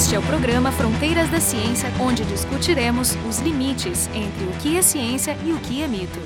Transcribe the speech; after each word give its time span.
Este 0.00 0.14
é 0.14 0.18
o 0.18 0.22
programa 0.22 0.72
Fronteiras 0.72 1.28
da 1.28 1.38
Ciência, 1.40 1.92
onde 2.00 2.24
discutiremos 2.24 3.18
os 3.28 3.38
limites 3.40 4.08
entre 4.14 4.44
o 4.46 4.52
que 4.52 4.78
é 4.78 4.80
ciência 4.80 5.36
e 5.44 5.52
o 5.52 5.58
que 5.58 5.82
é 5.82 5.86
mito. 5.86 6.18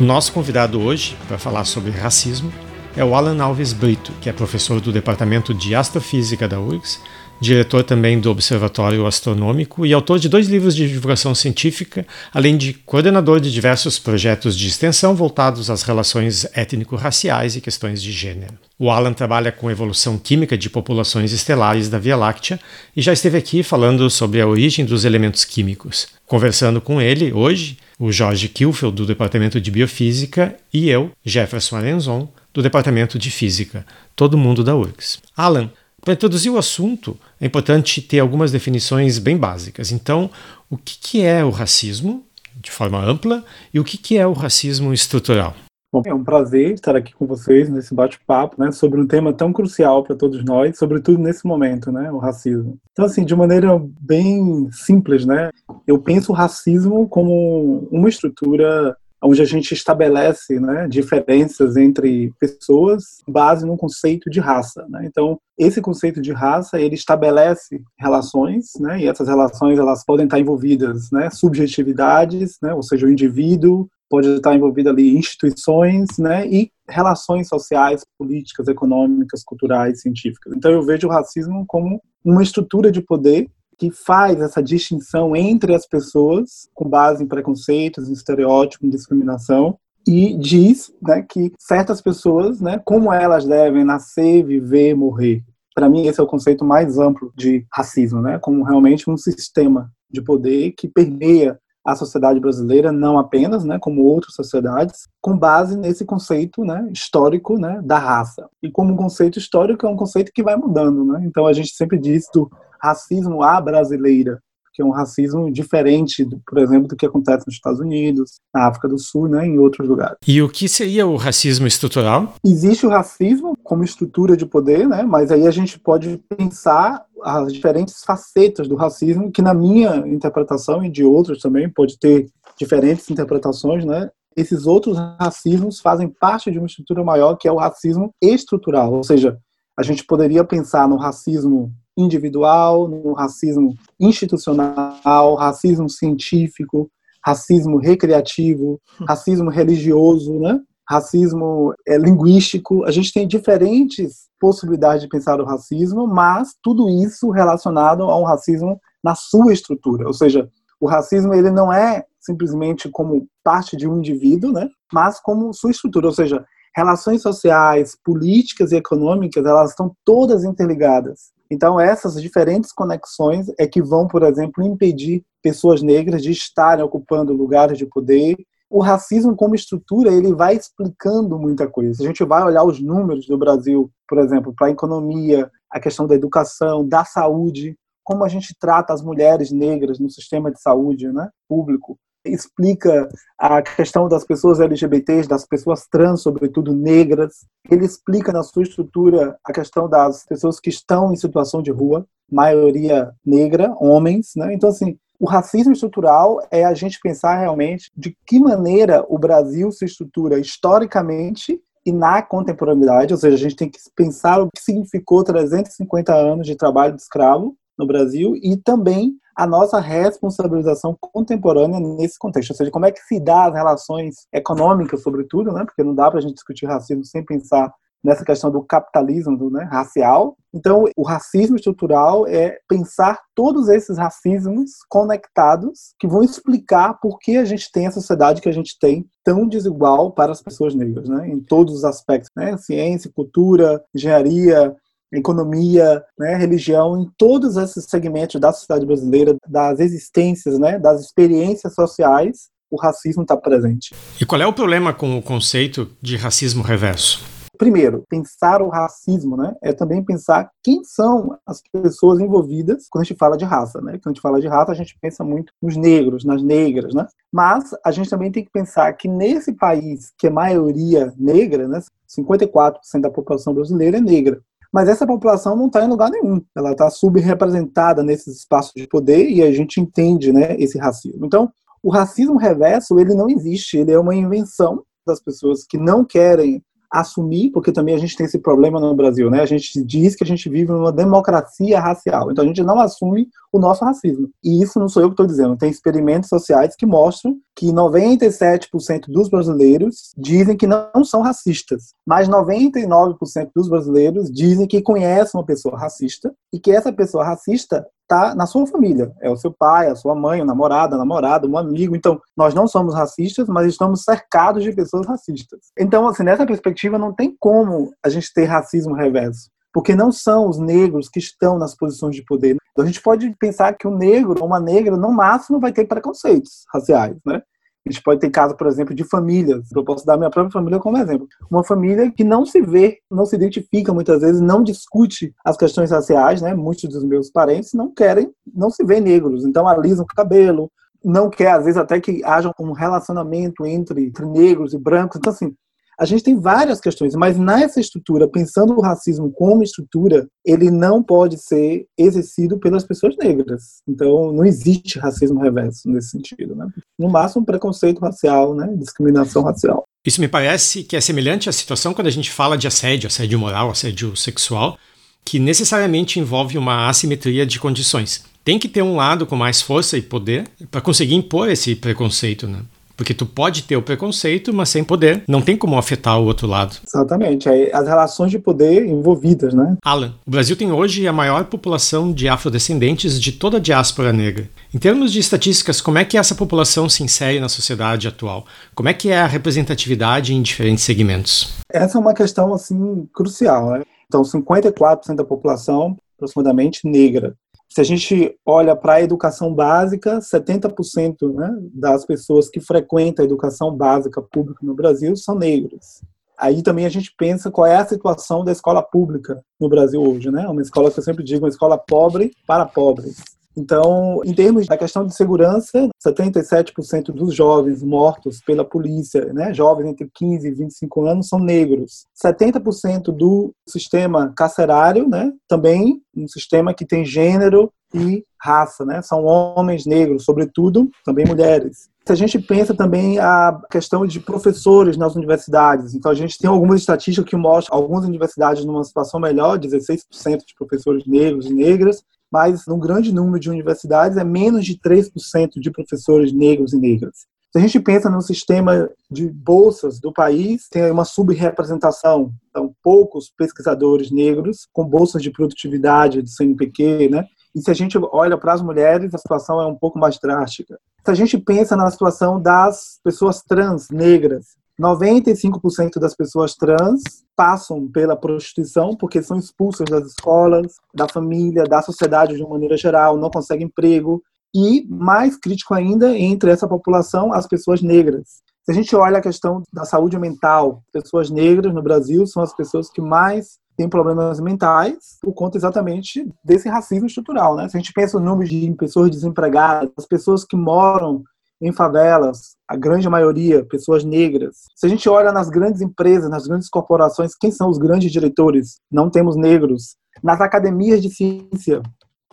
Nosso 0.00 0.32
convidado 0.32 0.80
hoje 0.80 1.16
para 1.28 1.38
falar 1.38 1.64
sobre 1.64 1.92
racismo 1.92 2.52
é 2.96 3.04
o 3.04 3.14
Alan 3.14 3.40
Alves 3.40 3.72
Brito, 3.72 4.10
que 4.20 4.28
é 4.28 4.32
professor 4.32 4.80
do 4.80 4.90
Departamento 4.90 5.54
de 5.54 5.76
Astrofísica 5.76 6.48
da 6.48 6.58
URGS, 6.58 7.00
diretor 7.40 7.84
também 7.84 8.18
do 8.18 8.30
Observatório 8.30 9.06
Astronômico 9.06 9.86
e 9.86 9.92
autor 9.92 10.18
de 10.18 10.28
dois 10.28 10.48
livros 10.48 10.74
de 10.74 10.88
divulgação 10.88 11.34
científica, 11.34 12.06
além 12.32 12.56
de 12.56 12.72
coordenador 12.72 13.40
de 13.40 13.52
diversos 13.52 13.98
projetos 13.98 14.56
de 14.56 14.66
extensão 14.66 15.14
voltados 15.14 15.70
às 15.70 15.82
relações 15.82 16.46
étnico-raciais 16.54 17.56
e 17.56 17.60
questões 17.60 18.02
de 18.02 18.12
gênero. 18.12 18.54
O 18.78 18.90
Alan 18.90 19.12
trabalha 19.12 19.50
com 19.50 19.70
evolução 19.70 20.18
química 20.18 20.56
de 20.56 20.70
populações 20.70 21.32
estelares 21.32 21.88
da 21.88 21.98
Via 21.98 22.16
Láctea 22.16 22.60
e 22.96 23.02
já 23.02 23.12
esteve 23.12 23.36
aqui 23.36 23.62
falando 23.62 24.08
sobre 24.08 24.40
a 24.40 24.46
origem 24.46 24.84
dos 24.84 25.04
elementos 25.04 25.44
químicos. 25.44 26.08
Conversando 26.26 26.80
com 26.80 27.00
ele 27.00 27.32
hoje, 27.32 27.76
o 27.98 28.12
Jorge 28.12 28.48
Kilfeld, 28.48 28.94
do 28.94 29.06
Departamento 29.06 29.60
de 29.60 29.70
Biofísica, 29.70 30.54
e 30.72 30.88
eu, 30.88 31.10
Jefferson 31.24 31.76
Arenzon, 31.76 32.28
do 32.54 32.62
Departamento 32.62 33.18
de 33.18 33.30
Física, 33.30 33.84
todo 34.14 34.38
mundo 34.38 34.62
da 34.62 34.76
URGS. 34.76 35.18
Alan, 35.36 35.70
para 36.08 36.14
introduzir 36.14 36.50
o 36.50 36.56
assunto, 36.56 37.18
é 37.38 37.44
importante 37.44 38.00
ter 38.00 38.18
algumas 38.18 38.50
definições 38.50 39.18
bem 39.18 39.36
básicas. 39.36 39.92
Então, 39.92 40.30
o 40.70 40.78
que, 40.78 41.20
é 41.20 41.44
o 41.44 41.50
racismo, 41.50 42.24
de 42.56 42.70
forma 42.70 42.98
ampla, 42.98 43.44
e 43.74 43.78
o 43.78 43.84
que, 43.84 44.16
é 44.16 44.26
o 44.26 44.32
racismo 44.32 44.94
estrutural? 44.94 45.54
Bom, 45.92 46.00
é 46.06 46.14
um 46.14 46.24
prazer 46.24 46.72
estar 46.72 46.96
aqui 46.96 47.12
com 47.12 47.26
vocês 47.26 47.68
nesse 47.68 47.94
bate-papo, 47.94 48.56
né, 48.58 48.72
sobre 48.72 48.98
um 48.98 49.06
tema 49.06 49.34
tão 49.34 49.52
crucial 49.52 50.02
para 50.02 50.16
todos 50.16 50.42
nós, 50.42 50.78
sobretudo 50.78 51.18
nesse 51.18 51.46
momento, 51.46 51.92
né, 51.92 52.10
o 52.10 52.16
racismo. 52.16 52.78
Então, 52.92 53.04
assim, 53.04 53.22
de 53.22 53.36
maneira 53.36 53.78
bem 54.00 54.66
simples, 54.72 55.26
né, 55.26 55.50
eu 55.86 55.98
penso 55.98 56.32
o 56.32 56.34
racismo 56.34 57.06
como 57.06 57.86
uma 57.92 58.08
estrutura 58.08 58.96
onde 59.22 59.42
a 59.42 59.44
gente 59.44 59.72
estabelece 59.72 60.60
né, 60.60 60.86
diferenças 60.88 61.76
entre 61.76 62.32
pessoas 62.38 63.18
base 63.26 63.66
num 63.66 63.76
conceito 63.76 64.30
de 64.30 64.40
raça. 64.40 64.86
Né? 64.88 65.06
Então, 65.06 65.38
esse 65.58 65.80
conceito 65.80 66.20
de 66.20 66.32
raça 66.32 66.80
ele 66.80 66.94
estabelece 66.94 67.80
relações, 67.98 68.72
né, 68.78 69.00
e 69.00 69.08
essas 69.08 69.28
relações 69.28 69.78
elas 69.78 70.04
podem 70.04 70.24
estar 70.24 70.38
envolvidas, 70.38 71.10
né, 71.10 71.30
subjetividades, 71.30 72.58
né, 72.62 72.72
ou 72.72 72.82
seja, 72.82 73.06
o 73.06 73.10
indivíduo 73.10 73.88
pode 74.08 74.28
estar 74.28 74.54
envolvido 74.54 74.88
ali 74.88 75.16
instituições, 75.16 76.06
né, 76.18 76.46
e 76.46 76.70
relações 76.88 77.48
sociais, 77.48 78.02
políticas, 78.18 78.68
econômicas, 78.68 79.42
culturais, 79.44 80.00
científicas. 80.00 80.54
Então, 80.56 80.70
eu 80.70 80.82
vejo 80.82 81.06
o 81.06 81.10
racismo 81.10 81.64
como 81.66 82.00
uma 82.24 82.42
estrutura 82.42 82.90
de 82.90 83.02
poder 83.02 83.48
que 83.78 83.90
faz 83.90 84.40
essa 84.40 84.62
distinção 84.62 85.36
entre 85.36 85.74
as 85.74 85.86
pessoas 85.86 86.68
com 86.74 86.88
base 86.88 87.22
em 87.22 87.28
preconceitos, 87.28 88.08
em 88.08 88.12
estereótipos, 88.12 88.86
em 88.86 88.90
discriminação 88.90 89.78
e 90.06 90.36
diz 90.36 90.92
né, 91.02 91.24
que 91.28 91.52
certas 91.58 92.00
pessoas, 92.00 92.60
né, 92.60 92.80
como 92.84 93.12
elas 93.12 93.44
devem 93.44 93.84
nascer, 93.84 94.42
viver, 94.44 94.94
morrer. 94.94 95.44
Para 95.74 95.88
mim, 95.88 96.06
esse 96.06 96.18
é 96.18 96.22
o 96.22 96.26
conceito 96.26 96.64
mais 96.64 96.98
amplo 96.98 97.32
de 97.36 97.66
racismo, 97.72 98.20
né, 98.20 98.38
como 98.38 98.64
realmente 98.64 99.08
um 99.08 99.16
sistema 99.16 99.90
de 100.10 100.22
poder 100.22 100.72
que 100.72 100.88
permeia 100.88 101.58
a 101.84 101.94
sociedade 101.94 102.40
brasileira, 102.40 102.90
não 102.90 103.18
apenas, 103.18 103.64
né, 103.64 103.78
como 103.78 104.02
outras 104.02 104.34
sociedades, 104.34 105.08
com 105.20 105.36
base 105.36 105.76
nesse 105.76 106.04
conceito 106.04 106.64
né, 106.64 106.88
histórico 106.92 107.58
né, 107.58 107.80
da 107.84 107.98
raça. 107.98 108.48
E 108.62 108.70
como 108.70 108.92
um 108.92 108.96
conceito 108.96 109.38
histórico, 109.38 109.86
é 109.86 109.88
um 109.88 109.96
conceito 109.96 110.32
que 110.34 110.42
vai 110.42 110.56
mudando. 110.56 111.04
Né? 111.04 111.22
Então, 111.24 111.46
a 111.46 111.52
gente 111.52 111.70
sempre 111.74 111.98
diz 111.98 112.26
do 112.32 112.50
racismo 112.80 113.42
à 113.42 113.60
brasileira, 113.60 114.40
que 114.78 114.82
é 114.82 114.84
um 114.84 114.90
racismo 114.90 115.50
diferente, 115.50 116.24
por 116.46 116.58
exemplo, 116.58 116.86
do 116.86 116.94
que 116.94 117.04
acontece 117.04 117.44
nos 117.44 117.56
Estados 117.56 117.80
Unidos, 117.80 118.38
na 118.54 118.68
África 118.68 118.86
do 118.86 118.96
Sul, 118.96 119.26
né, 119.26 119.44
em 119.44 119.58
outros 119.58 119.88
lugares. 119.88 120.16
E 120.24 120.40
o 120.40 120.48
que 120.48 120.68
seria 120.68 121.04
o 121.04 121.16
racismo 121.16 121.66
estrutural? 121.66 122.34
Existe 122.44 122.86
o 122.86 122.88
racismo 122.88 123.56
como 123.64 123.82
estrutura 123.82 124.36
de 124.36 124.46
poder, 124.46 124.86
né, 124.86 125.02
mas 125.02 125.32
aí 125.32 125.48
a 125.48 125.50
gente 125.50 125.80
pode 125.80 126.22
pensar 126.36 127.04
as 127.24 127.52
diferentes 127.52 128.04
facetas 128.04 128.68
do 128.68 128.76
racismo, 128.76 129.32
que 129.32 129.42
na 129.42 129.52
minha 129.52 129.96
interpretação 130.06 130.84
e 130.84 130.88
de 130.88 131.02
outros 131.02 131.40
também 131.40 131.68
pode 131.68 131.98
ter 131.98 132.28
diferentes 132.56 133.10
interpretações, 133.10 133.84
né, 133.84 134.08
esses 134.36 134.64
outros 134.64 134.96
racismos 135.18 135.80
fazem 135.80 136.08
parte 136.08 136.52
de 136.52 136.58
uma 136.58 136.68
estrutura 136.68 137.02
maior 137.02 137.34
que 137.34 137.48
é 137.48 137.52
o 137.52 137.56
racismo 137.56 138.14
estrutural, 138.22 138.92
ou 138.92 139.02
seja, 139.02 139.36
a 139.76 139.82
gente 139.82 140.04
poderia 140.04 140.44
pensar 140.44 140.88
no 140.88 140.96
racismo 140.96 141.72
individual, 141.98 142.86
no 142.86 143.12
racismo 143.12 143.74
institucional, 143.98 145.34
racismo 145.34 145.90
científico, 145.90 146.88
racismo 147.24 147.76
recreativo, 147.78 148.80
racismo 149.06 149.50
religioso, 149.50 150.38
né? 150.38 150.60
racismo 150.88 151.74
é, 151.86 151.98
linguístico. 151.98 152.84
A 152.84 152.90
gente 152.90 153.12
tem 153.12 153.26
diferentes 153.26 154.28
possibilidades 154.40 155.02
de 155.02 155.08
pensar 155.08 155.40
o 155.40 155.44
racismo, 155.44 156.06
mas 156.06 156.54
tudo 156.62 156.88
isso 156.88 157.30
relacionado 157.30 158.04
a 158.04 158.18
um 158.18 158.24
racismo 158.24 158.80
na 159.04 159.14
sua 159.14 159.52
estrutura. 159.52 160.06
Ou 160.06 160.14
seja, 160.14 160.48
o 160.80 160.86
racismo 160.86 161.34
ele 161.34 161.50
não 161.50 161.72
é 161.72 162.04
simplesmente 162.20 162.88
como 162.88 163.26
parte 163.44 163.76
de 163.76 163.88
um 163.88 163.98
indivíduo, 163.98 164.52
né? 164.52 164.68
mas 164.92 165.20
como 165.20 165.52
sua 165.52 165.70
estrutura. 165.70 166.06
Ou 166.06 166.12
seja, 166.12 166.44
relações 166.74 167.20
sociais, 167.20 167.96
políticas 168.04 168.72
e 168.72 168.76
econômicas, 168.76 169.44
elas 169.44 169.70
estão 169.70 169.94
todas 170.04 170.44
interligadas. 170.44 171.32
Então, 171.50 171.80
essas 171.80 172.20
diferentes 172.20 172.72
conexões 172.72 173.46
é 173.58 173.66
que 173.66 173.82
vão, 173.82 174.06
por 174.06 174.22
exemplo, 174.22 174.64
impedir 174.64 175.24
pessoas 175.42 175.82
negras 175.82 176.22
de 176.22 176.30
estarem 176.30 176.84
ocupando 176.84 177.32
lugares 177.32 177.78
de 177.78 177.86
poder. 177.86 178.36
O 178.68 178.80
racismo 178.80 179.34
como 179.34 179.54
estrutura, 179.54 180.12
ele 180.12 180.34
vai 180.34 180.56
explicando 180.56 181.38
muita 181.38 181.66
coisa. 181.66 181.94
Se 181.94 182.02
a 182.02 182.06
gente 182.06 182.22
vai 182.24 182.42
olhar 182.44 182.64
os 182.64 182.80
números 182.80 183.26
do 183.26 183.38
Brasil, 183.38 183.90
por 184.06 184.18
exemplo, 184.18 184.52
para 184.54 184.66
a 184.66 184.70
economia, 184.70 185.50
a 185.70 185.80
questão 185.80 186.06
da 186.06 186.14
educação, 186.14 186.86
da 186.86 187.04
saúde, 187.04 187.76
como 188.04 188.24
a 188.24 188.28
gente 188.28 188.54
trata 188.58 188.92
as 188.92 189.02
mulheres 189.02 189.50
negras 189.50 189.98
no 189.98 190.10
sistema 190.10 190.50
de 190.50 190.60
saúde 190.60 191.10
né, 191.10 191.28
público, 191.48 191.98
explica 192.32 193.08
a 193.38 193.62
questão 193.62 194.08
das 194.08 194.24
pessoas 194.24 194.60
LGBTs, 194.60 195.28
das 195.28 195.46
pessoas 195.46 195.86
trans, 195.86 196.22
sobretudo 196.22 196.74
negras. 196.74 197.46
Ele 197.70 197.84
explica 197.84 198.32
na 198.32 198.42
sua 198.42 198.62
estrutura 198.62 199.38
a 199.44 199.52
questão 199.52 199.88
das 199.88 200.24
pessoas 200.24 200.60
que 200.60 200.70
estão 200.70 201.12
em 201.12 201.16
situação 201.16 201.62
de 201.62 201.70
rua, 201.70 202.06
maioria 202.30 203.12
negra, 203.24 203.74
homens, 203.78 204.32
né? 204.36 204.52
Então 204.52 204.68
assim, 204.68 204.98
o 205.18 205.26
racismo 205.26 205.72
estrutural 205.72 206.40
é 206.50 206.64
a 206.64 206.74
gente 206.74 207.00
pensar 207.00 207.38
realmente 207.38 207.90
de 207.96 208.16
que 208.24 208.38
maneira 208.38 209.04
o 209.08 209.18
Brasil 209.18 209.72
se 209.72 209.84
estrutura 209.84 210.38
historicamente 210.38 211.60
e 211.84 211.92
na 211.92 212.22
contemporaneidade, 212.22 213.14
ou 213.14 213.18
seja, 213.18 213.34
a 213.34 213.38
gente 213.38 213.56
tem 213.56 213.68
que 213.68 213.78
pensar 213.96 214.40
o 214.40 214.48
que 214.54 214.62
significou 214.62 215.24
350 215.24 216.14
anos 216.14 216.46
de 216.46 216.54
trabalho 216.54 216.94
de 216.94 217.02
escravo 217.02 217.56
no 217.78 217.86
Brasil 217.86 218.34
e 218.42 218.56
também 218.56 219.14
a 219.36 219.46
nossa 219.46 219.78
responsabilização 219.78 220.96
contemporânea 221.00 221.78
nesse 221.78 222.18
contexto, 222.18 222.50
ou 222.50 222.56
seja, 222.56 222.70
como 222.70 222.86
é 222.86 222.90
que 222.90 223.00
se 223.00 223.20
dá 223.20 223.46
as 223.46 223.54
relações 223.54 224.26
econômicas, 224.32 225.02
sobretudo, 225.02 225.52
né? 225.52 225.64
porque 225.64 225.84
não 225.84 225.94
dá 225.94 226.10
para 226.10 226.18
a 226.18 226.22
gente 226.22 226.34
discutir 226.34 226.66
racismo 226.66 227.04
sem 227.04 227.24
pensar 227.24 227.72
nessa 228.02 228.24
questão 228.24 228.50
do 228.50 228.62
capitalismo 228.62 229.36
do, 229.36 229.50
né, 229.50 229.64
racial. 229.64 230.36
Então, 230.54 230.84
o 230.96 231.02
racismo 231.02 231.56
estrutural 231.56 232.26
é 232.26 232.58
pensar 232.68 233.18
todos 233.34 233.68
esses 233.68 233.98
racismos 233.98 234.70
conectados 234.88 235.94
que 235.98 236.06
vão 236.06 236.22
explicar 236.22 236.94
por 237.00 237.18
que 237.18 237.36
a 237.36 237.44
gente 237.44 237.70
tem 237.70 237.86
a 237.86 237.92
sociedade 237.92 238.40
que 238.40 238.48
a 238.48 238.52
gente 238.52 238.78
tem 238.78 239.04
tão 239.24 239.46
desigual 239.46 240.12
para 240.12 240.32
as 240.32 240.40
pessoas 240.40 240.74
negras, 240.74 241.08
né, 241.08 241.28
em 241.28 241.40
todos 241.40 241.74
os 241.74 241.84
aspectos, 241.84 242.30
né, 242.36 242.56
ciência, 242.56 243.10
cultura, 243.14 243.82
engenharia, 243.94 244.74
economia, 245.12 246.04
né, 246.18 246.34
religião, 246.36 247.00
em 247.00 247.10
todos 247.16 247.56
esses 247.56 247.84
segmentos 247.84 248.40
da 248.40 248.52
sociedade 248.52 248.86
brasileira, 248.86 249.36
das 249.46 249.80
existências, 249.80 250.58
né, 250.58 250.78
das 250.78 251.00
experiências 251.00 251.74
sociais, 251.74 252.48
o 252.70 252.76
racismo 252.76 253.22
está 253.22 253.36
presente. 253.36 253.94
E 254.20 254.26
qual 254.26 254.40
é 254.40 254.46
o 254.46 254.52
problema 254.52 254.92
com 254.92 255.16
o 255.16 255.22
conceito 255.22 255.90
de 256.02 256.16
racismo 256.16 256.62
reverso? 256.62 257.24
Primeiro, 257.58 258.04
pensar 258.08 258.62
o 258.62 258.68
racismo, 258.68 259.36
né, 259.36 259.52
é 259.60 259.72
também 259.72 260.04
pensar 260.04 260.48
quem 260.62 260.84
são 260.84 261.36
as 261.44 261.60
pessoas 261.72 262.20
envolvidas 262.20 262.86
quando 262.88 263.02
a 263.02 263.04
gente 263.04 263.18
fala 263.18 263.36
de 263.36 263.44
raça, 263.44 263.80
né? 263.80 263.98
Quando 263.98 264.06
a 264.06 264.10
gente 264.10 264.20
fala 264.20 264.40
de 264.40 264.46
raça, 264.46 264.70
a 264.70 264.76
gente 264.76 264.96
pensa 265.02 265.24
muito 265.24 265.52
nos 265.60 265.76
negros, 265.76 266.24
nas 266.24 266.40
negras, 266.40 266.94
né? 266.94 267.04
Mas 267.32 267.74
a 267.84 267.90
gente 267.90 268.08
também 268.08 268.30
tem 268.30 268.44
que 268.44 268.50
pensar 268.52 268.92
que 268.92 269.08
nesse 269.08 269.52
país 269.52 270.12
que 270.16 270.28
é 270.28 270.30
maioria 270.30 271.12
negra, 271.18 271.66
né, 271.66 271.80
54% 272.08 273.00
da 273.00 273.10
população 273.10 273.52
brasileira 273.52 273.98
é 273.98 274.00
negra. 274.00 274.40
Mas 274.72 274.88
essa 274.88 275.06
população 275.06 275.56
não 275.56 275.66
está 275.66 275.84
em 275.84 275.88
lugar 275.88 276.10
nenhum. 276.10 276.42
Ela 276.56 276.72
está 276.72 276.90
subrepresentada 276.90 278.02
nesses 278.02 278.38
espaços 278.38 278.72
de 278.76 278.86
poder 278.86 279.28
e 279.28 279.42
a 279.42 279.50
gente 279.52 279.80
entende 279.80 280.32
né, 280.32 280.56
esse 280.58 280.78
racismo. 280.78 281.24
Então, 281.24 281.50
o 281.82 281.90
racismo 281.90 282.36
reverso 282.36 282.98
ele 282.98 283.14
não 283.14 283.28
existe, 283.30 283.78
ele 283.78 283.92
é 283.92 283.98
uma 283.98 284.14
invenção 284.14 284.82
das 285.06 285.20
pessoas 285.22 285.64
que 285.64 285.78
não 285.78 286.04
querem 286.04 286.62
assumir, 286.90 287.50
porque 287.50 287.72
também 287.72 287.94
a 287.94 287.98
gente 287.98 288.16
tem 288.16 288.26
esse 288.26 288.38
problema 288.38 288.80
no 288.80 288.94
Brasil, 288.94 289.30
né? 289.30 289.40
A 289.40 289.46
gente 289.46 289.82
diz 289.84 290.16
que 290.16 290.24
a 290.24 290.26
gente 290.26 290.48
vive 290.48 290.72
numa 290.72 290.92
democracia 290.92 291.80
racial, 291.80 292.30
então 292.30 292.44
a 292.44 292.46
gente 292.46 292.62
não 292.62 292.78
assume 292.80 293.28
o 293.52 293.58
nosso 293.58 293.84
racismo. 293.84 294.30
E 294.42 294.62
isso 294.62 294.78
não 294.78 294.88
sou 294.88 295.02
eu 295.02 295.08
que 295.08 295.14
estou 295.14 295.26
dizendo, 295.26 295.56
tem 295.56 295.70
experimentos 295.70 296.28
sociais 296.28 296.74
que 296.76 296.86
mostram 296.86 297.36
que 297.54 297.66
97% 297.66 299.06
dos 299.08 299.28
brasileiros 299.28 300.12
dizem 300.16 300.56
que 300.56 300.66
não 300.66 301.04
são 301.04 301.20
racistas, 301.20 301.94
mas 302.06 302.28
99% 302.28 303.50
dos 303.54 303.68
brasileiros 303.68 304.30
dizem 304.30 304.66
que 304.66 304.80
conhecem 304.80 305.38
uma 305.38 305.46
pessoa 305.46 305.78
racista 305.78 306.32
e 306.52 306.58
que 306.58 306.70
essa 306.70 306.92
pessoa 306.92 307.24
racista 307.24 307.86
está 308.08 308.34
na 308.34 308.46
sua 308.46 308.66
família. 308.66 309.12
É 309.20 309.30
o 309.30 309.36
seu 309.36 309.52
pai, 309.52 309.88
a 309.88 309.94
sua 309.94 310.14
mãe, 310.14 310.40
o 310.40 310.44
namorado, 310.44 310.94
a 310.94 310.98
namorada, 310.98 311.46
um 311.46 311.58
amigo. 311.58 311.94
Então, 311.94 312.20
nós 312.34 312.54
não 312.54 312.66
somos 312.66 312.94
racistas, 312.94 313.46
mas 313.46 313.66
estamos 313.66 314.02
cercados 314.02 314.64
de 314.64 314.72
pessoas 314.72 315.06
racistas. 315.06 315.60
Então, 315.78 316.08
assim, 316.08 316.22
nessa 316.22 316.46
perspectiva, 316.46 316.98
não 316.98 317.14
tem 317.14 317.36
como 317.38 317.92
a 318.02 318.08
gente 318.08 318.32
ter 318.32 318.44
racismo 318.44 318.94
reverso. 318.94 319.50
Porque 319.72 319.94
não 319.94 320.10
são 320.10 320.48
os 320.48 320.58
negros 320.58 321.08
que 321.08 321.18
estão 321.18 321.58
nas 321.58 321.76
posições 321.76 322.16
de 322.16 322.24
poder. 322.24 322.56
Então, 322.72 322.82
a 322.82 322.86
gente 322.86 323.02
pode 323.02 323.30
pensar 323.38 323.74
que 323.74 323.86
o 323.86 323.96
negro 323.96 324.34
ou 324.40 324.46
uma 324.46 324.58
negra, 324.58 324.96
no 324.96 325.12
máximo, 325.12 325.60
vai 325.60 325.72
ter 325.72 325.84
preconceitos 325.84 326.64
raciais, 326.72 327.16
né? 327.24 327.42
A 327.88 327.90
gente 327.90 328.02
pode 328.02 328.20
ter 328.20 328.28
caso, 328.28 328.54
por 328.54 328.66
exemplo, 328.66 328.94
de 328.94 329.02
famílias. 329.02 329.66
Eu 329.74 329.82
posso 329.82 330.04
dar 330.04 330.18
minha 330.18 330.28
própria 330.28 330.52
família 330.52 330.78
como 330.78 330.98
exemplo. 330.98 331.26
Uma 331.50 331.64
família 331.64 332.12
que 332.12 332.22
não 332.22 332.44
se 332.44 332.60
vê, 332.60 332.98
não 333.10 333.24
se 333.24 333.34
identifica 333.34 333.94
muitas 333.94 334.20
vezes, 334.20 334.42
não 334.42 334.62
discute 334.62 335.32
as 335.42 335.56
questões 335.56 335.90
raciais, 335.90 336.42
né? 336.42 336.54
Muitos 336.54 336.88
dos 336.90 337.02
meus 337.02 337.30
parentes 337.30 337.72
não 337.72 337.90
querem, 337.90 338.30
não 338.54 338.68
se 338.68 338.84
vê 338.84 339.00
negros, 339.00 339.46
então 339.46 339.66
alisam 339.66 340.04
o 340.04 340.14
cabelo, 340.14 340.70
não 341.02 341.30
quer, 341.30 341.52
às 341.52 341.64
vezes, 341.64 341.78
até 341.78 341.98
que 341.98 342.22
haja 342.24 342.52
um 342.60 342.72
relacionamento 342.72 343.64
entre, 343.64 344.04
entre 344.04 344.26
negros 344.26 344.74
e 344.74 344.78
brancos. 344.78 345.16
Então, 345.16 345.32
assim, 345.32 345.54
a 345.98 346.04
gente 346.04 346.22
tem 346.22 346.38
várias 346.38 346.80
questões, 346.80 347.14
mas 347.16 347.36
nessa 347.36 347.80
estrutura, 347.80 348.28
pensando 348.28 348.72
o 348.72 348.80
racismo 348.80 349.32
como 349.32 349.64
estrutura, 349.64 350.28
ele 350.44 350.70
não 350.70 351.02
pode 351.02 351.36
ser 351.38 351.86
exercido 351.98 352.56
pelas 352.58 352.84
pessoas 352.84 353.16
negras. 353.16 353.82
Então, 353.88 354.32
não 354.32 354.44
existe 354.44 354.98
racismo 354.98 355.40
reverso 355.40 355.90
nesse 355.90 356.10
sentido, 356.10 356.54
né? 356.54 356.68
No 356.96 357.08
máximo, 357.08 357.44
preconceito 357.44 357.98
racial, 357.98 358.54
né? 358.54 358.72
Discriminação 358.76 359.42
racial. 359.42 359.84
Isso 360.06 360.20
me 360.20 360.28
parece 360.28 360.84
que 360.84 360.94
é 360.94 361.00
semelhante 361.00 361.48
à 361.48 361.52
situação 361.52 361.92
quando 361.92 362.06
a 362.06 362.12
gente 362.12 362.30
fala 362.30 362.56
de 362.56 362.68
assédio, 362.68 363.08
assédio 363.08 363.38
moral, 363.38 363.70
assédio 363.70 364.14
sexual, 364.14 364.78
que 365.24 365.40
necessariamente 365.40 366.20
envolve 366.20 366.56
uma 366.56 366.88
assimetria 366.88 367.44
de 367.44 367.58
condições. 367.58 368.24
Tem 368.44 368.58
que 368.58 368.68
ter 368.68 368.82
um 368.82 368.94
lado 368.94 369.26
com 369.26 369.34
mais 369.34 369.60
força 369.60 369.98
e 369.98 370.02
poder 370.02 370.48
para 370.70 370.80
conseguir 370.80 371.16
impor 371.16 371.50
esse 371.50 371.74
preconceito, 371.74 372.46
né? 372.46 372.60
Porque 372.98 373.14
tu 373.14 373.24
pode 373.24 373.62
ter 373.62 373.76
o 373.76 373.82
preconceito, 373.82 374.52
mas 374.52 374.68
sem 374.70 374.82
poder. 374.82 375.22
Não 375.28 375.40
tem 375.40 375.56
como 375.56 375.78
afetar 375.78 376.20
o 376.20 376.24
outro 376.24 376.48
lado. 376.48 376.76
Exatamente. 376.84 377.48
As 377.72 377.86
relações 377.86 378.32
de 378.32 378.40
poder 378.40 378.84
envolvidas, 378.84 379.54
né? 379.54 379.76
Alan, 379.84 380.14
o 380.26 380.30
Brasil 380.30 380.56
tem 380.56 380.72
hoje 380.72 381.06
a 381.06 381.12
maior 381.12 381.44
população 381.44 382.12
de 382.12 382.28
afrodescendentes 382.28 383.20
de 383.20 383.30
toda 383.30 383.58
a 383.58 383.60
diáspora 383.60 384.12
negra. 384.12 384.50
Em 384.74 384.78
termos 384.78 385.12
de 385.12 385.20
estatísticas, 385.20 385.80
como 385.80 385.96
é 385.96 386.04
que 386.04 386.18
essa 386.18 386.34
população 386.34 386.88
se 386.88 387.04
insere 387.04 387.38
na 387.38 387.48
sociedade 387.48 388.08
atual? 388.08 388.44
Como 388.74 388.88
é 388.88 388.92
que 388.92 389.10
é 389.10 389.20
a 389.20 389.26
representatividade 389.26 390.34
em 390.34 390.42
diferentes 390.42 390.82
segmentos? 390.82 391.54
Essa 391.72 391.98
é 391.98 392.00
uma 392.00 392.14
questão, 392.14 392.52
assim, 392.52 393.08
crucial, 393.14 393.70
né? 393.70 393.82
Então, 394.08 394.22
54% 394.22 395.14
da 395.14 395.24
população, 395.24 395.96
aproximadamente, 396.16 396.80
negra. 396.82 397.36
Se 397.68 397.80
a 397.80 397.84
gente 397.84 398.34
olha 398.44 398.74
para 398.74 398.94
a 398.94 399.02
educação 399.02 399.52
básica, 399.52 400.18
70% 400.20 401.34
né, 401.34 401.56
das 401.74 402.04
pessoas 402.04 402.48
que 402.48 402.60
frequentam 402.60 403.22
a 403.22 403.26
educação 403.26 403.74
básica 403.74 404.22
pública 404.22 404.60
no 404.64 404.74
Brasil 404.74 405.14
são 405.16 405.34
negros. 405.34 406.02
Aí 406.38 406.62
também 406.62 406.86
a 406.86 406.88
gente 406.88 407.12
pensa 407.18 407.50
qual 407.50 407.66
é 407.66 407.76
a 407.76 407.86
situação 407.86 408.44
da 408.44 408.52
escola 408.52 408.80
pública 408.80 409.42
no 409.60 409.68
Brasil 409.68 410.00
hoje, 410.00 410.30
né? 410.30 410.46
Uma 410.46 410.62
escola 410.62 410.90
que 410.90 410.98
eu 410.98 411.02
sempre 411.02 411.24
digo, 411.24 411.44
uma 411.44 411.48
escola 411.48 411.76
pobre 411.76 412.32
para 412.46 412.64
pobres. 412.64 413.16
Então, 413.58 414.20
em 414.24 414.32
termos 414.32 414.66
da 414.68 414.76
questão 414.76 415.04
de 415.04 415.12
segurança, 415.12 415.88
77% 416.06 417.06
dos 417.06 417.34
jovens 417.34 417.82
mortos 417.82 418.40
pela 418.40 418.64
polícia, 418.64 419.32
né, 419.32 419.52
jovens 419.52 419.88
entre 419.88 420.08
15 420.14 420.46
e 420.46 420.54
25 420.54 421.04
anos, 421.04 421.28
são 421.28 421.40
negros. 421.40 422.06
70% 422.24 423.10
do 423.10 423.52
sistema 423.66 424.32
carcerário, 424.36 425.08
né, 425.08 425.32
também 425.48 426.00
um 426.16 426.28
sistema 426.28 426.72
que 426.72 426.86
tem 426.86 427.04
gênero 427.04 427.72
e 427.92 428.24
raça, 428.40 428.84
né, 428.84 429.02
são 429.02 429.24
homens 429.24 429.84
negros, 429.84 430.24
sobretudo, 430.24 430.88
também 431.04 431.26
mulheres. 431.26 431.88
Se 432.06 432.12
a 432.12 432.16
gente 432.16 432.38
pensa 432.38 432.74
também 432.74 433.18
a 433.18 433.60
questão 433.70 434.06
de 434.06 434.20
professores 434.20 434.96
nas 434.96 435.16
universidades, 435.16 435.94
então 435.94 436.12
a 436.12 436.14
gente 436.14 436.38
tem 436.38 436.48
algumas 436.48 436.80
estatísticas 436.80 437.28
que 437.28 437.36
mostram 437.36 437.76
algumas 437.76 438.04
universidades 438.04 438.64
numa 438.64 438.84
situação 438.84 439.18
melhor, 439.18 439.58
16% 439.58 440.38
de 440.46 440.54
professores 440.56 441.04
negros 441.06 441.46
e 441.46 441.52
negras, 441.52 442.02
mas 442.30 442.66
num 442.66 442.78
grande 442.78 443.12
número 443.12 443.40
de 443.40 443.50
universidades 443.50 444.18
é 444.18 444.24
menos 444.24 444.64
de 444.64 444.78
3% 444.78 445.60
de 445.60 445.70
professores 445.70 446.32
negros 446.32 446.72
e 446.72 446.78
negras. 446.78 447.26
Se 447.50 447.58
a 447.58 447.60
gente 447.62 447.80
pensa 447.80 448.10
no 448.10 448.20
sistema 448.20 448.90
de 449.10 449.26
bolsas 449.30 449.98
do 449.98 450.12
país, 450.12 450.68
tem 450.68 450.90
uma 450.90 451.06
subrepresentação. 451.06 452.30
Então, 452.50 452.74
poucos 452.82 453.30
pesquisadores 453.30 454.10
negros 454.10 454.68
com 454.70 454.84
bolsas 454.84 455.22
de 455.22 455.30
produtividade 455.30 456.20
do 456.20 456.28
CNPq, 456.28 457.08
né? 457.08 457.24
E 457.54 457.62
se 457.62 457.70
a 457.70 457.74
gente 457.74 457.98
olha 458.12 458.36
para 458.36 458.52
as 458.52 458.60
mulheres, 458.60 459.14
a 459.14 459.18
situação 459.18 459.62
é 459.62 459.66
um 459.66 459.74
pouco 459.74 459.98
mais 459.98 460.18
drástica. 460.18 460.78
Se 461.02 461.10
a 461.10 461.14
gente 461.14 461.38
pensa 461.38 461.74
na 461.74 461.90
situação 461.90 462.40
das 462.40 463.00
pessoas 463.02 463.40
trans 463.40 463.88
negras, 463.90 464.48
95% 464.80 465.98
das 465.98 466.14
pessoas 466.14 466.54
trans 466.54 467.02
passam 467.36 467.88
pela 467.88 468.16
prostituição 468.16 468.96
porque 468.96 469.22
são 469.22 469.38
expulsas 469.38 469.86
das 469.90 470.06
escolas, 470.06 470.76
da 470.94 471.08
família, 471.08 471.64
da 471.64 471.82
sociedade 471.82 472.36
de 472.36 472.42
uma 472.42 472.50
maneira 472.50 472.76
geral, 472.76 473.16
não 473.16 473.30
conseguem 473.30 473.66
emprego. 473.66 474.22
E, 474.54 474.86
mais 474.88 475.36
crítico 475.36 475.74
ainda, 475.74 476.16
entre 476.16 476.50
essa 476.50 476.66
população, 476.66 477.32
as 477.32 477.46
pessoas 477.46 477.82
negras. 477.82 478.40
Se 478.64 478.72
a 478.72 478.74
gente 478.74 478.94
olha 478.94 479.18
a 479.18 479.22
questão 479.22 479.62
da 479.72 479.84
saúde 479.84 480.18
mental, 480.18 480.82
pessoas 480.92 481.30
negras 481.30 481.74
no 481.74 481.82
Brasil 481.82 482.26
são 482.26 482.42
as 482.42 482.54
pessoas 482.54 482.90
que 482.90 483.00
mais 483.00 483.58
têm 483.78 483.88
problemas 483.88 484.40
mentais 484.40 485.18
por 485.22 485.32
conta 485.32 485.56
exatamente 485.56 486.28
desse 486.44 486.68
racismo 486.68 487.06
estrutural. 487.06 487.56
Né? 487.56 487.68
Se 487.68 487.76
a 487.76 487.80
gente 487.80 487.92
pensa 487.92 488.18
no 488.18 488.26
número 488.26 488.50
de 488.50 488.74
pessoas 488.74 489.10
desempregadas, 489.10 489.90
as 489.96 490.04
pessoas 490.04 490.44
que 490.44 490.56
moram 490.56 491.22
em 491.60 491.72
favelas, 491.72 492.56
a 492.68 492.76
grande 492.76 493.08
maioria, 493.08 493.64
pessoas 493.64 494.04
negras. 494.04 494.56
Se 494.76 494.86
a 494.86 494.88
gente 494.88 495.08
olha 495.08 495.32
nas 495.32 495.48
grandes 495.48 495.80
empresas, 495.80 496.30
nas 496.30 496.46
grandes 496.46 496.68
corporações, 496.68 497.34
quem 497.34 497.50
são 497.50 497.68
os 497.68 497.78
grandes 497.78 498.12
diretores? 498.12 498.80
Não 498.90 499.10
temos 499.10 499.36
negros. 499.36 499.96
Nas 500.22 500.40
academias 500.40 501.02
de 501.02 501.10
ciência, 501.10 501.82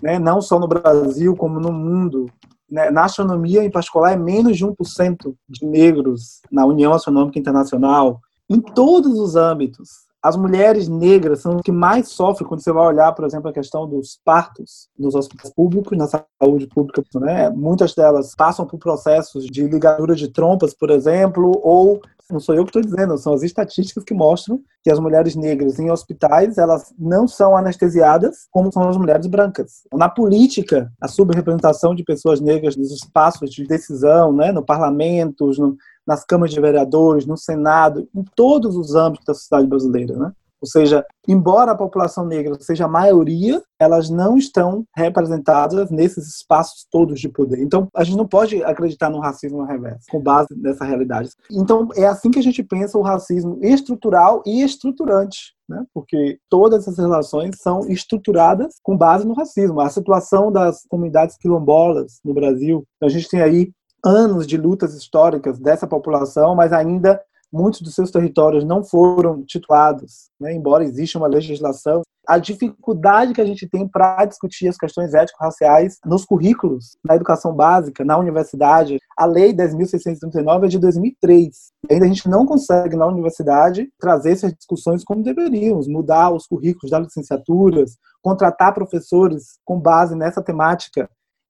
né, 0.02 0.20
não 0.20 0.42
só 0.42 0.60
no 0.60 0.68
Brasil, 0.68 1.36
como 1.36 1.60
no 1.60 1.72
mundo, 1.72 2.28
né, 2.70 2.92
na 2.92 3.06
astronomia 3.06 3.64
em 3.64 3.72
particular, 3.72 4.14
é 4.14 4.18
menos 4.18 4.58
de 4.58 4.66
1% 4.66 5.36
de 5.50 5.66
negros 5.66 6.42
na 6.52 6.66
União 6.66 6.94
Astronômica 6.94 7.40
Internacional. 7.40 8.20
Em 8.50 8.60
todos 8.60 9.18
os 9.20 9.36
âmbitos, 9.36 10.05
as 10.26 10.36
mulheres 10.36 10.88
negras 10.88 11.42
são 11.42 11.58
as 11.58 11.62
que 11.62 11.72
mais 11.72 12.10
sofrem 12.10 12.48
quando 12.48 12.60
você 12.60 12.72
vai 12.72 12.88
olhar, 12.88 13.12
por 13.14 13.26
exemplo, 13.26 13.48
a 13.48 13.54
questão 13.54 13.88
dos 13.88 14.20
partos 14.26 14.90
nos 14.98 15.14
hospitais 15.14 15.54
públicos, 15.54 15.96
na 15.96 16.08
saúde 16.08 16.66
pública. 16.66 17.04
Né? 17.14 17.48
Muitas 17.52 17.94
delas 17.94 18.34
passam 18.36 18.66
por 18.66 18.80
processos 18.80 19.46
de 19.46 19.68
ligadura 19.68 20.16
de 20.16 20.28
trompas, 20.28 20.74
por 20.74 20.90
exemplo, 20.90 21.62
ou 21.64 22.02
não 22.28 22.40
sou 22.40 22.56
eu 22.56 22.66
que 22.66 22.70
estou 22.70 22.82
dizendo, 22.82 23.16
são 23.20 23.34
as 23.34 23.44
estatísticas 23.44 24.04
que 24.04 24.16
mostram 24.16 24.60
que 24.84 24.90
as 24.90 25.00
mulheres 25.00 25.36
negras 25.36 25.78
em 25.78 25.92
hospitais 25.92 26.58
elas 26.58 26.92
não 26.98 27.28
são 27.28 27.56
anestesiadas 27.56 28.48
como 28.50 28.72
são 28.72 28.90
as 28.90 28.98
mulheres 28.98 29.28
brancas. 29.28 29.84
Na 29.94 30.10
política, 30.10 30.92
a 31.00 31.08
subrepresentação 31.08 31.94
de 31.94 32.04
pessoas 32.04 32.42
negras 32.42 32.76
nos 32.76 32.92
espaços 32.92 33.52
de 33.52 33.64
decisão, 33.66 34.34
né, 34.34 34.52
no 34.52 34.66
parlamento, 34.66 35.52
no, 35.60 35.78
nas 36.06 36.24
câmaras 36.24 36.54
de 36.54 36.62
vereadores, 36.62 37.26
no 37.26 37.38
Senado, 37.38 38.08
em 38.14 38.24
todos 38.36 38.76
os 38.76 38.96
âmbitos 38.96 39.26
da 39.26 39.34
sociedade 39.34 39.68
brasileira, 39.68 40.16
né? 40.16 40.32
Ou 40.66 40.68
seja, 40.68 41.06
embora 41.28 41.72
a 41.72 41.78
população 41.78 42.26
negra 42.26 42.58
seja 42.60 42.86
a 42.86 42.88
maioria, 42.88 43.62
elas 43.80 44.10
não 44.10 44.36
estão 44.36 44.84
representadas 44.96 45.92
nesses 45.92 46.28
espaços 46.28 46.88
todos 46.90 47.20
de 47.20 47.30
poder. 47.30 47.62
Então, 47.62 47.88
a 47.96 48.04
gente 48.04 48.18
não 48.18 48.28
pode 48.28 48.64
acreditar 48.64 49.12
no 49.12 49.20
racismo 49.20 49.64
reverso, 49.64 50.06
com 50.10 50.20
base 50.20 50.48
nessa 50.56 50.84
realidade. 50.84 51.30
Então, 51.52 51.90
é 51.96 52.08
assim 52.08 52.32
que 52.32 52.40
a 52.40 52.44
gente 52.44 52.64
pensa 52.64 52.98
o 52.98 53.04
racismo 53.04 53.60
estrutural 53.62 54.42
e 54.44 54.64
estruturante. 54.64 55.54
Né? 55.70 55.84
Porque 55.94 56.40
todas 56.50 56.82
essas 56.82 56.98
relações 56.98 57.58
são 57.60 57.82
estruturadas 57.88 58.76
com 58.82 58.98
base 58.98 59.26
no 59.26 59.34
racismo. 59.34 59.82
A 59.82 59.90
situação 59.90 60.52
das 60.52 60.84
comunidades 60.90 61.38
quilombolas 61.38 62.20
no 62.24 62.34
Brasil, 62.34 62.84
a 63.02 63.10
gente 63.10 63.30
tem 63.30 63.42
aí 63.42 63.72
anos 64.06 64.46
de 64.46 64.56
lutas 64.56 64.94
históricas 64.94 65.58
dessa 65.58 65.88
população, 65.88 66.56
mas 66.56 66.72
ainda 66.72 67.20
muitos 67.52 67.82
dos 67.82 67.96
seus 67.96 68.12
territórios 68.12 68.66
não 68.66 68.84
foram 68.84 69.44
titulados, 69.44 70.30
né, 70.40 70.54
embora 70.54 70.84
exista 70.84 71.18
uma 71.18 71.28
legislação. 71.28 72.02
A 72.28 72.38
dificuldade 72.38 73.34
que 73.34 73.42
a 73.42 73.46
gente 73.46 73.70
tem 73.70 73.88
para 73.88 74.26
discutir 74.26 74.68
as 74.68 74.78
questões 74.78 75.14
ético-raciais 75.14 76.00
nos 76.04 76.26
currículos, 76.26 76.98
na 77.04 77.16
educação 77.16 77.54
básica, 77.54 78.04
na 78.04 78.18
universidade. 78.18 78.98
A 79.16 79.26
Lei 79.26 79.54
10.639 79.54 80.66
é 80.66 80.68
de 80.68 80.80
2003. 80.80 81.56
E 81.88 81.94
ainda 81.94 82.06
a 82.06 82.08
gente 82.08 82.28
não 82.28 82.46
consegue, 82.46 82.96
na 82.96 83.06
universidade, 83.06 83.88
trazer 84.00 84.32
essas 84.32 84.54
discussões 84.54 85.04
como 85.04 85.22
deveríamos, 85.22 85.88
mudar 85.88 86.32
os 86.32 86.48
currículos 86.48 86.90
das 86.90 87.04
licenciaturas, 87.04 87.96
contratar 88.24 88.74
professores 88.74 89.60
com 89.64 89.80
base 89.80 90.16
nessa 90.16 90.42
temática 90.42 91.08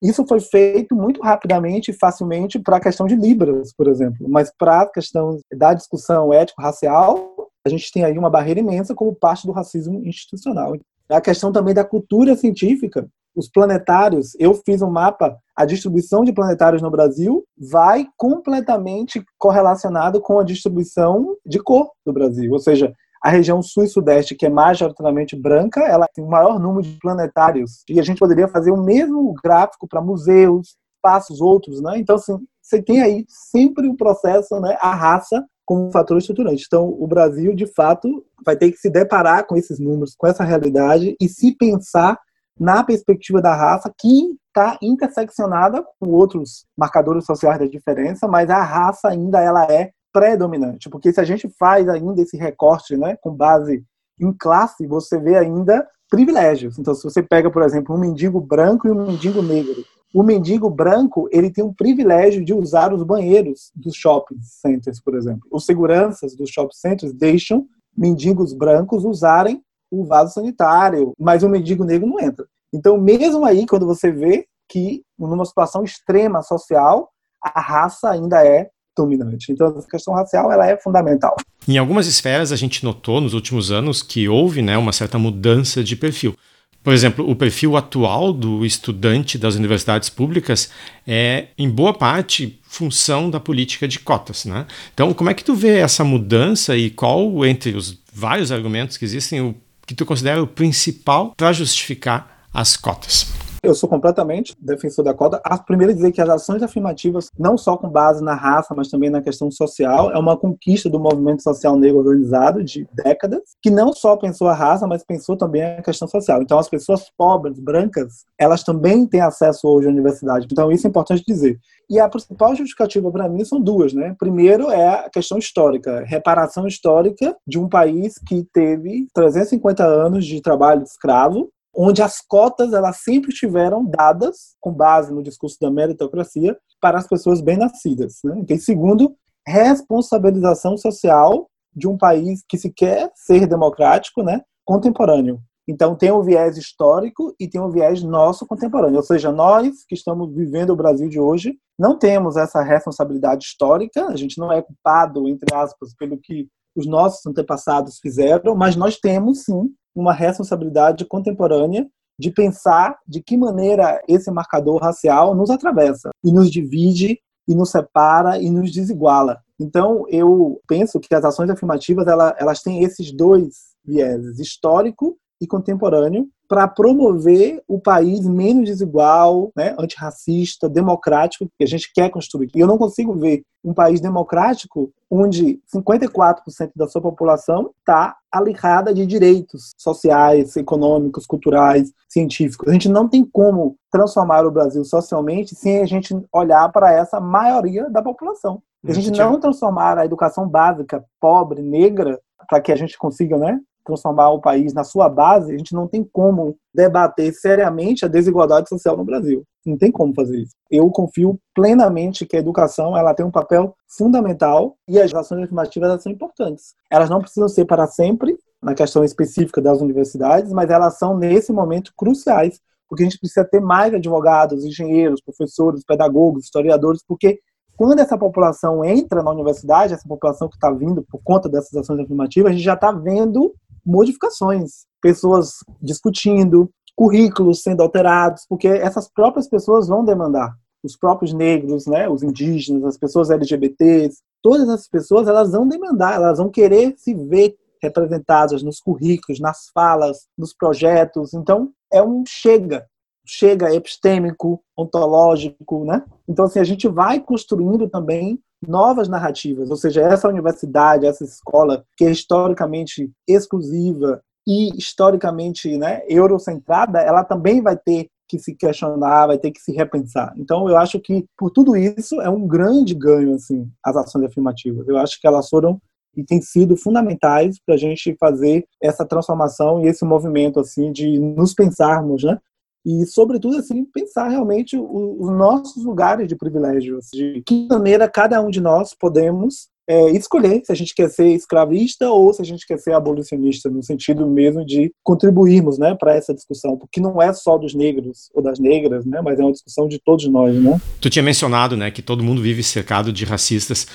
isso 0.10 0.26
foi 0.28 0.40
feito 0.40 0.96
muito 0.96 1.22
rapidamente 1.22 1.92
e 1.92 1.94
facilmente 1.94 2.60
para 2.60 2.78
a 2.78 2.82
questão 2.82 3.08
de 3.08 3.16
Libras, 3.16 3.74
por 3.74 3.88
exemplo, 3.88 4.28
mas 4.30 4.52
para 4.58 4.82
a 4.82 4.90
questão 4.90 5.40
da 5.56 5.74
discussão 5.74 6.34
ético-racial, 6.34 7.50
a 7.66 7.70
gente 7.70 7.92
tem 7.92 8.04
aí 8.04 8.18
uma 8.18 8.30
barreira 8.30 8.60
imensa 8.60 8.94
como 8.94 9.16
parte 9.16 9.48
do 9.48 9.54
racismo 9.54 10.06
institucional. 10.06 10.76
A 11.10 11.22
questão 11.22 11.52
também 11.52 11.74
da 11.74 11.84
cultura 11.84 12.36
científica, 12.36 13.08
os 13.36 13.50
planetários, 13.50 14.36
eu 14.40 14.54
fiz 14.54 14.82
um 14.82 14.90
mapa, 14.90 15.38
a 15.56 15.66
distribuição 15.66 16.24
de 16.24 16.32
planetários 16.32 16.82
no 16.82 16.90
Brasil 16.90 17.44
vai 17.58 18.08
completamente 18.18 19.24
correlacionado 19.38 20.22
com 20.22 20.40
a 20.40 20.44
distribuição 20.44 21.36
de 21.46 21.60
cor 21.60 21.92
do 22.06 22.14
Brasil, 22.14 22.52
ou 22.52 22.60
seja, 22.60 22.94
a 23.26 23.30
região 23.30 23.60
sul 23.60 23.84
e 23.84 23.88
sudeste, 23.88 24.36
que 24.36 24.46
é 24.46 24.50
majoritariamente 24.52 25.36
branca, 25.36 25.82
ela 25.82 26.08
tem 26.14 26.24
o 26.24 26.30
maior 26.30 26.60
número 26.60 26.84
de 26.84 27.00
planetários. 27.00 27.84
E 27.90 28.00
a 28.00 28.04
gente 28.04 28.20
poderia 28.20 28.48
fazer 28.48 28.70
o 28.70 28.78
mesmo 28.78 29.34
gráfico 29.44 29.88
para 29.88 30.00
museus, 30.00 30.76
espaços 30.96 31.42
outros, 31.42 31.82
né? 31.82 31.98
Então, 31.98 32.18
assim, 32.18 32.38
você 32.62 32.84
tem 32.84 33.02
aí 33.02 33.26
sempre 33.28 33.88
o 33.88 33.98
processo, 33.98 34.60
né? 34.60 34.78
A 34.80 34.94
raça 34.94 35.44
como 35.66 35.88
um 35.88 35.92
fator 35.92 36.20
estruturante. 36.20 36.66
Então, 36.68 36.88
o 36.88 37.08
Brasil, 37.08 37.56
de 37.56 37.66
fato, 37.66 38.24
vai 38.46 38.56
ter 38.56 38.72
que 38.72 38.78
se 38.78 38.92
deparar 38.92 39.48
com 39.48 39.56
esses 39.56 39.80
números, 39.80 40.14
com 40.16 40.28
essa 40.28 40.44
realidade 40.44 41.16
e 41.20 41.28
se 41.28 41.56
pensar 41.58 42.20
na 42.60 42.84
perspectiva 42.84 43.42
da 43.42 43.56
raça 43.56 43.92
que 44.00 44.38
está 44.50 44.78
interseccionada 44.84 45.84
com 46.00 46.12
outros 46.12 46.68
marcadores 46.78 47.26
sociais 47.26 47.58
da 47.58 47.66
diferença, 47.66 48.28
mas 48.28 48.52
a 48.52 48.62
raça 48.62 49.08
ainda 49.08 49.42
ela 49.42 49.66
é 49.66 49.90
predominante, 50.16 50.90
porque 50.90 51.12
se 51.12 51.20
a 51.20 51.26
gente 51.26 51.50
faz 51.60 51.90
ainda 51.90 52.22
esse 52.22 52.38
recorte, 52.38 52.96
né, 52.96 53.18
com 53.18 53.36
base 53.36 53.84
em 54.18 54.32
classe, 54.32 54.88
você 54.88 55.20
vê 55.20 55.36
ainda 55.36 55.86
privilégios. 56.10 56.80
Então, 56.80 56.96
se 56.96 57.04
você 57.04 57.22
pega, 57.22 57.52
por 57.52 57.62
exemplo, 57.64 57.94
um 57.94 58.00
mendigo 58.00 58.40
branco 58.40 58.88
e 58.88 58.92
um 58.92 59.08
mendigo 59.08 59.42
negro, 59.42 59.84
o 60.14 60.24
mendigo 60.24 60.70
branco 60.70 61.28
ele 61.34 61.52
tem 61.52 61.62
um 61.62 61.74
privilégio 61.74 62.46
de 62.46 62.54
usar 62.54 62.94
os 62.94 63.04
banheiros 63.04 63.74
dos 63.76 63.94
shopping 63.94 64.38
centers, 64.42 65.02
por 65.02 65.16
exemplo. 65.16 65.46
Os 65.52 65.66
seguranças 65.66 66.34
dos 66.34 66.50
shopping 66.50 66.76
centers 66.76 67.12
deixam 67.12 67.66
mendigos 67.98 68.54
brancos 68.54 69.04
usarem 69.04 69.62
o 69.92 70.06
vaso 70.06 70.34
sanitário, 70.34 71.12
mas 71.20 71.44
o 71.44 71.50
mendigo 71.50 71.84
negro 71.84 72.08
não 72.08 72.22
entra. 72.22 72.46
Então, 72.72 72.98
mesmo 72.98 73.44
aí, 73.44 73.66
quando 73.68 73.86
você 73.86 74.10
vê 74.14 74.48
que 74.70 75.04
numa 75.20 75.44
situação 75.44 75.84
extrema 75.84 76.42
social, 76.42 77.10
a 77.42 77.60
raça 77.60 78.10
ainda 78.10 78.46
é 78.48 78.70
dominante. 78.96 79.52
Então, 79.52 79.68
a 79.68 79.90
questão 79.90 80.14
racial 80.14 80.52
ela 80.52 80.68
é 80.68 80.78
fundamental. 80.78 81.36
Em 81.68 81.78
algumas 81.78 82.08
esferas, 82.08 82.52
a 82.52 82.56
gente 82.56 82.84
notou 82.84 83.20
nos 83.20 83.34
últimos 83.34 83.72
anos 83.72 84.02
que 84.02 84.28
houve 84.28 84.62
né, 84.62 84.78
uma 84.78 84.92
certa 84.92 85.18
mudança 85.18 85.84
de 85.84 85.96
perfil. 85.96 86.36
Por 86.84 86.94
exemplo, 86.94 87.28
o 87.28 87.36
perfil 87.36 87.76
atual 87.76 88.32
do 88.32 88.64
estudante 88.64 89.40
das 89.40 89.56
universidades 89.56 90.08
públicas 90.08 90.70
é, 91.08 91.48
em 91.58 91.68
boa 91.68 91.92
parte, 91.92 92.60
função 92.62 93.32
da 93.32 93.40
política 93.40 93.88
de 93.88 93.98
cotas. 93.98 94.46
Né? 94.46 94.68
Então, 94.94 95.12
como 95.12 95.32
é 95.32 95.34
que 95.34 95.44
tu 95.44 95.56
vê 95.56 95.80
essa 95.80 96.04
mudança 96.04 96.78
e 96.78 96.92
qual, 96.92 97.44
entre 97.44 97.76
os 97.76 98.00
vários 98.14 98.52
argumentos 98.52 98.98
que 98.98 99.06
existem, 99.06 99.42
o 99.42 99.56
que 99.88 99.96
tu 99.96 100.06
considera 100.06 100.44
o 100.44 100.48
principal 100.48 101.34
para 101.36 101.52
justificar 101.52 102.46
as 102.54 102.78
cotas? 102.78 103.45
Eu 103.66 103.74
sou 103.74 103.90
completamente 103.90 104.56
defensor 104.60 105.04
da 105.04 105.14
cota. 105.14 105.42
A 105.44 105.58
primeira 105.58 105.94
dizer 105.94 106.12
que 106.12 106.22
as 106.22 106.30
ações 106.30 106.62
afirmativas, 106.62 107.30
não 107.38 107.58
só 107.58 107.76
com 107.76 107.90
base 107.90 108.24
na 108.24 108.36
raça, 108.36 108.74
mas 108.76 108.90
também 108.90 109.10
na 109.10 109.22
questão 109.22 109.50
social, 109.50 110.12
é 110.12 110.18
uma 110.18 110.38
conquista 110.38 110.90
do 110.90 111.00
movimento 111.00 111.42
social 111.42 111.76
negro 111.76 112.00
organizado 112.00 112.64
de 112.64 112.88
décadas, 112.94 113.42
que 113.62 113.70
não 113.70 113.92
só 113.92 114.16
pensou 114.16 114.48
a 114.48 114.54
raça, 114.54 114.86
mas 114.86 115.04
pensou 115.04 115.36
também 115.36 115.64
a 115.64 115.82
questão 115.82 116.08
social. 116.08 116.42
Então, 116.42 116.60
as 116.60 116.70
pessoas 116.70 117.10
pobres, 117.18 117.60
brancas, 117.60 118.26
elas 118.40 118.64
também 118.64 119.06
têm 119.08 119.22
acesso 119.22 119.68
hoje 119.68 119.88
à 119.88 119.92
universidade. 119.92 120.48
Então, 120.52 120.72
isso 120.72 120.86
é 120.86 120.90
importante 120.90 121.24
dizer. 121.28 121.60
E 121.90 122.00
a 122.00 122.10
principal 122.10 122.56
justificativa 122.56 123.12
para 123.12 123.30
mim 123.30 123.46
são 123.46 123.60
duas, 123.60 123.94
né? 123.94 124.16
Primeiro 124.18 124.72
é 124.72 124.88
a 124.88 125.10
questão 125.10 125.38
histórica, 125.38 126.04
reparação 126.06 126.68
histórica 126.68 127.36
de 127.48 127.60
um 127.60 127.70
país 127.70 128.16
que 128.28 128.44
teve 128.52 129.08
350 129.14 129.84
anos 129.84 130.26
de 130.26 130.42
trabalho 130.42 130.84
escravo 130.84 131.50
onde 131.76 132.02
as 132.02 132.22
cotas 132.22 132.74
elas 132.74 132.98
sempre 133.04 133.32
estiveram 133.32 133.86
dadas 133.86 134.56
com 134.62 134.72
base 134.72 135.14
no 135.14 135.22
discurso 135.22 135.58
da 135.60 135.70
meritocracia 135.70 136.58
para 136.80 136.98
as 136.98 137.08
pessoas 137.08 137.42
bem-nascidas. 137.42 138.20
Né? 138.24 138.46
E 138.50 138.58
segundo, 138.58 139.16
responsabilização 139.48 140.78
social 140.78 141.50
de 141.76 141.88
um 141.88 141.98
país 141.98 142.44
que 142.48 142.58
se 142.58 142.72
quer 142.72 143.12
ser 143.16 143.46
democrático, 143.48 144.24
né, 144.24 144.42
contemporâneo. 144.64 145.40
Então 145.68 145.96
tem 145.96 146.12
o 146.12 146.22
viés 146.22 146.58
histórico 146.58 147.36
e 147.40 147.48
tem 147.48 147.60
o 147.60 147.70
viés 147.70 148.02
nosso 148.04 148.46
contemporâneo, 148.46 148.98
ou 148.98 149.04
seja, 149.04 149.32
nós 149.32 149.84
que 149.88 149.96
estamos 149.96 150.34
vivendo 150.34 150.70
o 150.70 150.76
Brasil 150.76 151.10
de 151.10 151.20
hoje 151.20 151.58
não 151.78 151.98
temos 151.98 152.38
essa 152.38 152.62
responsabilidade 152.62 153.46
histórica, 153.46 154.08
a 154.08 154.16
gente 154.16 154.38
não 154.38 154.52
é 154.52 154.62
culpado 154.62 155.28
entre 155.28 155.54
aspas 155.56 155.94
pelo 155.96 156.20
que 156.22 156.48
os 156.76 156.86
nossos 156.86 157.26
antepassados 157.26 158.00
fizeram, 158.00 158.56
mas 158.56 158.76
nós 158.76 158.98
temos 158.98 159.44
sim 159.44 159.74
uma 159.96 160.14
responsabilidade 160.14 161.06
contemporânea 161.06 161.88
de 162.20 162.32
pensar 162.32 162.98
de 163.08 163.22
que 163.22 163.38
maneira 163.38 164.02
esse 164.08 164.32
marcador 164.32 164.82
racial 164.82 165.36
nos 165.36 165.50
atravessa 165.50 166.10
e 166.24 166.32
nos 166.32 166.50
divide 166.50 167.20
e 167.48 167.54
nos 167.56 167.72
separa 167.72 168.42
e 168.42 168.50
nos 168.50 168.72
desiguala. 168.72 169.42
Então, 169.60 170.06
eu 170.10 170.60
penso 170.68 171.00
que 171.00 171.14
as 171.14 171.24
ações 171.24 171.50
afirmativas 171.50 172.08
elas, 172.08 172.34
elas 172.38 172.62
têm 172.62 172.84
esses 172.84 173.12
dois 173.12 173.76
vieses, 173.84 174.40
histórico 174.40 175.18
e 175.40 175.48
contemporâneo, 175.48 176.28
para 176.48 176.68
promover 176.68 177.62
o 177.68 177.80
país 177.80 178.26
menos 178.26 178.66
desigual, 178.66 179.52
né, 179.56 179.76
antirracista, 179.80 180.70
democrático 180.70 181.50
que 181.58 181.64
a 181.64 181.68
gente 181.68 181.92
quer 181.94 182.10
construir. 182.10 182.50
E 182.56 182.60
eu 182.60 182.68
não 182.68 182.78
consigo 182.78 183.14
ver 183.14 183.44
um 183.64 183.74
país 183.74 184.00
democrático 184.00 184.92
onde 185.10 185.60
54% 185.74 186.72
da 186.76 186.88
sua 186.88 187.02
população 187.02 187.72
está 187.80 188.16
alinhada 188.32 188.94
de 188.94 189.06
direitos 189.06 189.74
sociais, 189.78 190.56
econômicos, 190.56 191.26
culturais, 191.26 191.92
científicos. 192.08 192.68
A 192.68 192.74
gente 192.74 192.90
não 192.90 193.08
tem 193.08 193.26
como 193.26 193.76
transformar 193.92 194.46
o 194.46 194.52
Brasil 194.52 194.84
socialmente 194.84 195.56
sem 195.56 195.80
a 195.82 195.86
gente 195.86 196.16
olhar 196.32 196.72
para 196.72 196.94
essa 196.94 197.20
maioria 197.20 197.90
da 197.90 198.04
população. 198.04 198.62
Se 198.86 198.92
a 198.92 199.02
gente 199.02 199.18
não 199.18 199.40
transformar 199.40 199.98
a 199.98 200.06
educação 200.06 200.48
básica 200.48 201.04
pobre, 201.20 201.62
negra, 201.62 202.20
para 202.48 202.62
que 202.62 202.72
a 202.72 202.76
gente 202.76 202.98
consiga 202.98 203.36
né, 203.36 203.60
transformar 203.86 204.32
o 204.32 204.42
país 204.42 204.74
na 204.74 204.84
sua 204.84 205.08
base, 205.08 205.54
a 205.54 205.58
gente 205.58 205.74
não 205.74 205.88
tem 205.88 206.04
como 206.04 206.58
debater 206.74 207.34
seriamente 207.34 208.04
a 208.04 208.08
desigualdade 208.08 208.68
social 208.68 208.98
no 208.98 209.06
Brasil. 209.06 209.44
Não 209.66 209.78
tem 209.78 209.92
como 209.92 210.14
fazer 210.14 210.40
isso. 210.40 210.54
Eu 210.70 210.90
confio 210.92 211.40
plenamente 211.54 212.26
que 212.26 212.36
a 212.36 212.40
educação 212.40 212.98
ela 212.98 213.14
tem 213.14 213.26
um 213.26 213.32
papel 213.32 213.76
fundamental 213.88 214.76
e 214.88 215.00
as 215.00 215.14
ações 215.14 215.44
afirmativas 215.44 216.04
são 216.04 216.12
importantes. 216.12 216.74
Elas 216.92 217.10
não 217.10 217.20
precisam 217.20 217.48
ser 217.48 217.66
para 217.66 217.88
sempre, 217.88 218.38
na 218.62 218.74
questão 218.74 219.04
específica 219.04 219.62
das 219.62 219.80
universidades, 219.82 220.52
mas 220.52 220.70
elas 220.70 220.98
são, 220.98 221.18
nesse 221.18 221.54
momento, 221.54 221.94
cruciais, 221.96 222.60
porque 222.88 223.04
a 223.04 223.06
gente 223.06 223.20
precisa 223.20 223.46
ter 223.46 223.60
mais 223.60 223.94
advogados, 223.94 224.64
engenheiros, 224.64 225.22
professores, 225.22 225.84
pedagogos, 225.84 226.46
historiadores, 226.46 227.04
porque 227.08 227.40
quando 227.78 228.00
essa 228.00 228.18
população 228.18 228.86
entra 228.86 229.22
na 229.22 229.32
universidade, 229.32 229.94
essa 229.94 230.08
população 230.08 230.48
que 230.48 230.56
está 230.56 230.72
vindo 230.72 231.04
por 231.04 231.22
conta 231.24 231.50
dessas 231.50 231.74
ações 231.76 232.00
afirmativas, 232.00 232.52
a 232.52 232.54
gente 232.54 232.64
já 232.64 232.74
está 232.74 232.92
vendo 232.92 233.54
modificações, 233.86 234.86
pessoas 235.02 235.60
discutindo, 235.82 236.70
currículos 236.96 237.62
sendo 237.62 237.82
alterados, 237.82 238.46
porque 238.48 238.68
essas 238.68 239.08
próprias 239.08 239.48
pessoas 239.48 239.88
vão 239.88 240.04
demandar. 240.04 240.56
Os 240.84 240.96
próprios 240.96 241.34
negros, 241.34 241.86
né, 241.88 242.08
os 242.08 242.24
indígenas, 242.24 242.84
as 242.84 242.98
pessoas 242.98 243.30
LGBTs, 243.30 244.18
todas 244.42 244.70
essas 244.70 244.88
pessoas 244.88 245.28
elas 245.28 245.52
vão 245.52 245.68
demandar, 245.68 246.16
elas 246.16 246.38
vão 246.38 246.50
querer 246.50 246.94
se 246.98 247.14
ver 247.14 247.56
representadas 247.82 248.64
nos 248.64 248.80
currículos, 248.80 249.40
nas 249.40 249.70
falas, 249.74 250.28
nos 250.38 250.54
projetos. 250.54 251.34
Então, 251.34 251.72
é 251.92 252.02
um 252.02 252.24
chega, 252.28 252.86
chega 253.26 253.74
epistêmico, 253.74 254.62
ontológico, 254.78 255.86
né? 255.86 256.04
Então, 256.28 256.46
assim, 256.46 256.60
a 256.60 256.64
gente 256.64 256.88
vai 256.88 257.20
construindo 257.20 257.90
também 257.90 258.40
novas 258.66 259.08
narrativas, 259.08 259.70
ou 259.70 259.76
seja, 259.76 260.02
essa 260.02 260.28
universidade, 260.28 261.06
essa 261.06 261.24
escola 261.24 261.86
que 261.98 262.06
é 262.06 262.12
historicamente 262.12 263.12
exclusiva 263.28 264.22
e 264.48 264.76
historicamente 264.78 265.78
né, 265.78 266.02
eurocentrada, 266.08 267.00
ela 267.00 267.24
também 267.24 267.62
vai 267.62 267.76
ter 267.76 268.08
que 268.28 268.40
se 268.40 268.56
questionar, 268.56 269.28
vai 269.28 269.38
ter 269.38 269.52
que 269.52 269.60
se 269.60 269.72
repensar. 269.72 270.34
Então, 270.38 270.68
eu 270.68 270.78
acho 270.78 271.00
que 271.00 271.26
por 271.38 271.52
tudo 271.52 271.76
isso 271.76 272.20
é 272.22 272.30
um 272.30 272.48
grande 272.48 272.94
ganho 272.94 273.36
assim 273.36 273.70
as 273.84 273.96
ações 273.96 274.26
afirmativas. 274.26 274.88
Eu 274.88 274.98
acho 274.98 275.20
que 275.20 275.28
elas 275.28 275.48
foram 275.50 275.80
e 276.16 276.24
têm 276.24 276.42
sido 276.42 276.78
fundamentais 276.78 277.60
para 277.64 277.76
a 277.76 277.78
gente 277.78 278.16
fazer 278.20 278.66
essa 278.82 279.06
transformação 279.06 279.84
e 279.84 279.88
esse 279.88 280.06
movimento 280.06 280.60
assim 280.60 280.92
de 280.92 281.20
nos 281.20 281.54
pensarmos, 281.54 282.24
né? 282.24 282.40
E, 282.86 283.06
sobretudo, 283.06 283.58
assim, 283.58 283.84
pensar 283.86 284.30
realmente 284.30 284.78
os 284.78 285.32
nossos 285.32 285.84
lugares 285.84 286.28
de 286.28 286.36
privilégio, 286.36 286.98
assim, 286.98 287.18
de 287.18 287.44
que 287.46 287.68
maneira 287.68 288.08
cada 288.08 288.40
um 288.42 288.50
de 288.50 288.62
nós 288.62 288.94
podemos 288.94 289.70
é, 289.88 290.10
escolher 290.12 290.62
se 290.66 290.72
a 290.72 290.76
gente 290.76 290.94
quer 290.96 291.10
ser 291.10 291.28
escravista 291.30 292.10
ou 292.10 292.34
se 292.34 292.42
a 292.42 292.46
gente 292.46 292.66
quer 292.66 292.78
ser 292.78 292.94
abolicionista, 292.94 293.70
no 293.70 293.84
sentido 293.84 294.28
mesmo 294.28 294.66
de 294.66 294.92
contribuirmos 295.04 295.78
né, 295.78 295.96
para 295.96 296.16
essa 296.16 296.34
discussão, 296.34 296.78
porque 296.78 297.00
não 297.00 297.22
é 297.22 297.32
só 297.34 297.58
dos 297.58 297.74
negros 297.74 298.30
ou 298.34 298.42
das 298.42 298.60
negras, 298.60 299.06
né, 299.06 299.22
mas 299.24 299.40
é 299.40 299.44
uma 299.44 299.52
discussão 299.52 299.88
de 299.88 300.00
todos 300.00 300.28
nós. 300.28 300.56
Né? 300.56 300.80
Tu 301.00 301.10
tinha 301.10 301.24
mencionado 301.24 301.78
né, 301.78 301.92
que 301.92 302.02
todo 302.02 302.24
mundo 302.24 302.42
vive 302.42 302.64
cercado 302.64 303.12
de 303.12 303.26
racistas. 303.26 303.88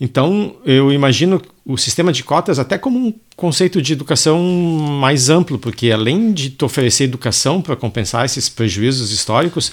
Então, 0.00 0.56
eu 0.64 0.92
imagino 0.92 1.40
o 1.64 1.76
sistema 1.78 2.12
de 2.12 2.22
cotas 2.22 2.58
até 2.58 2.76
como 2.76 2.98
um 2.98 3.14
conceito 3.34 3.80
de 3.80 3.94
educação 3.94 4.38
mais 4.40 5.30
amplo, 5.30 5.58
porque 5.58 5.90
além 5.90 6.32
de 6.32 6.50
te 6.50 6.64
oferecer 6.64 7.04
educação 7.04 7.62
para 7.62 7.74
compensar 7.74 8.24
esses 8.24 8.48
prejuízos 8.48 9.10
históricos, 9.10 9.72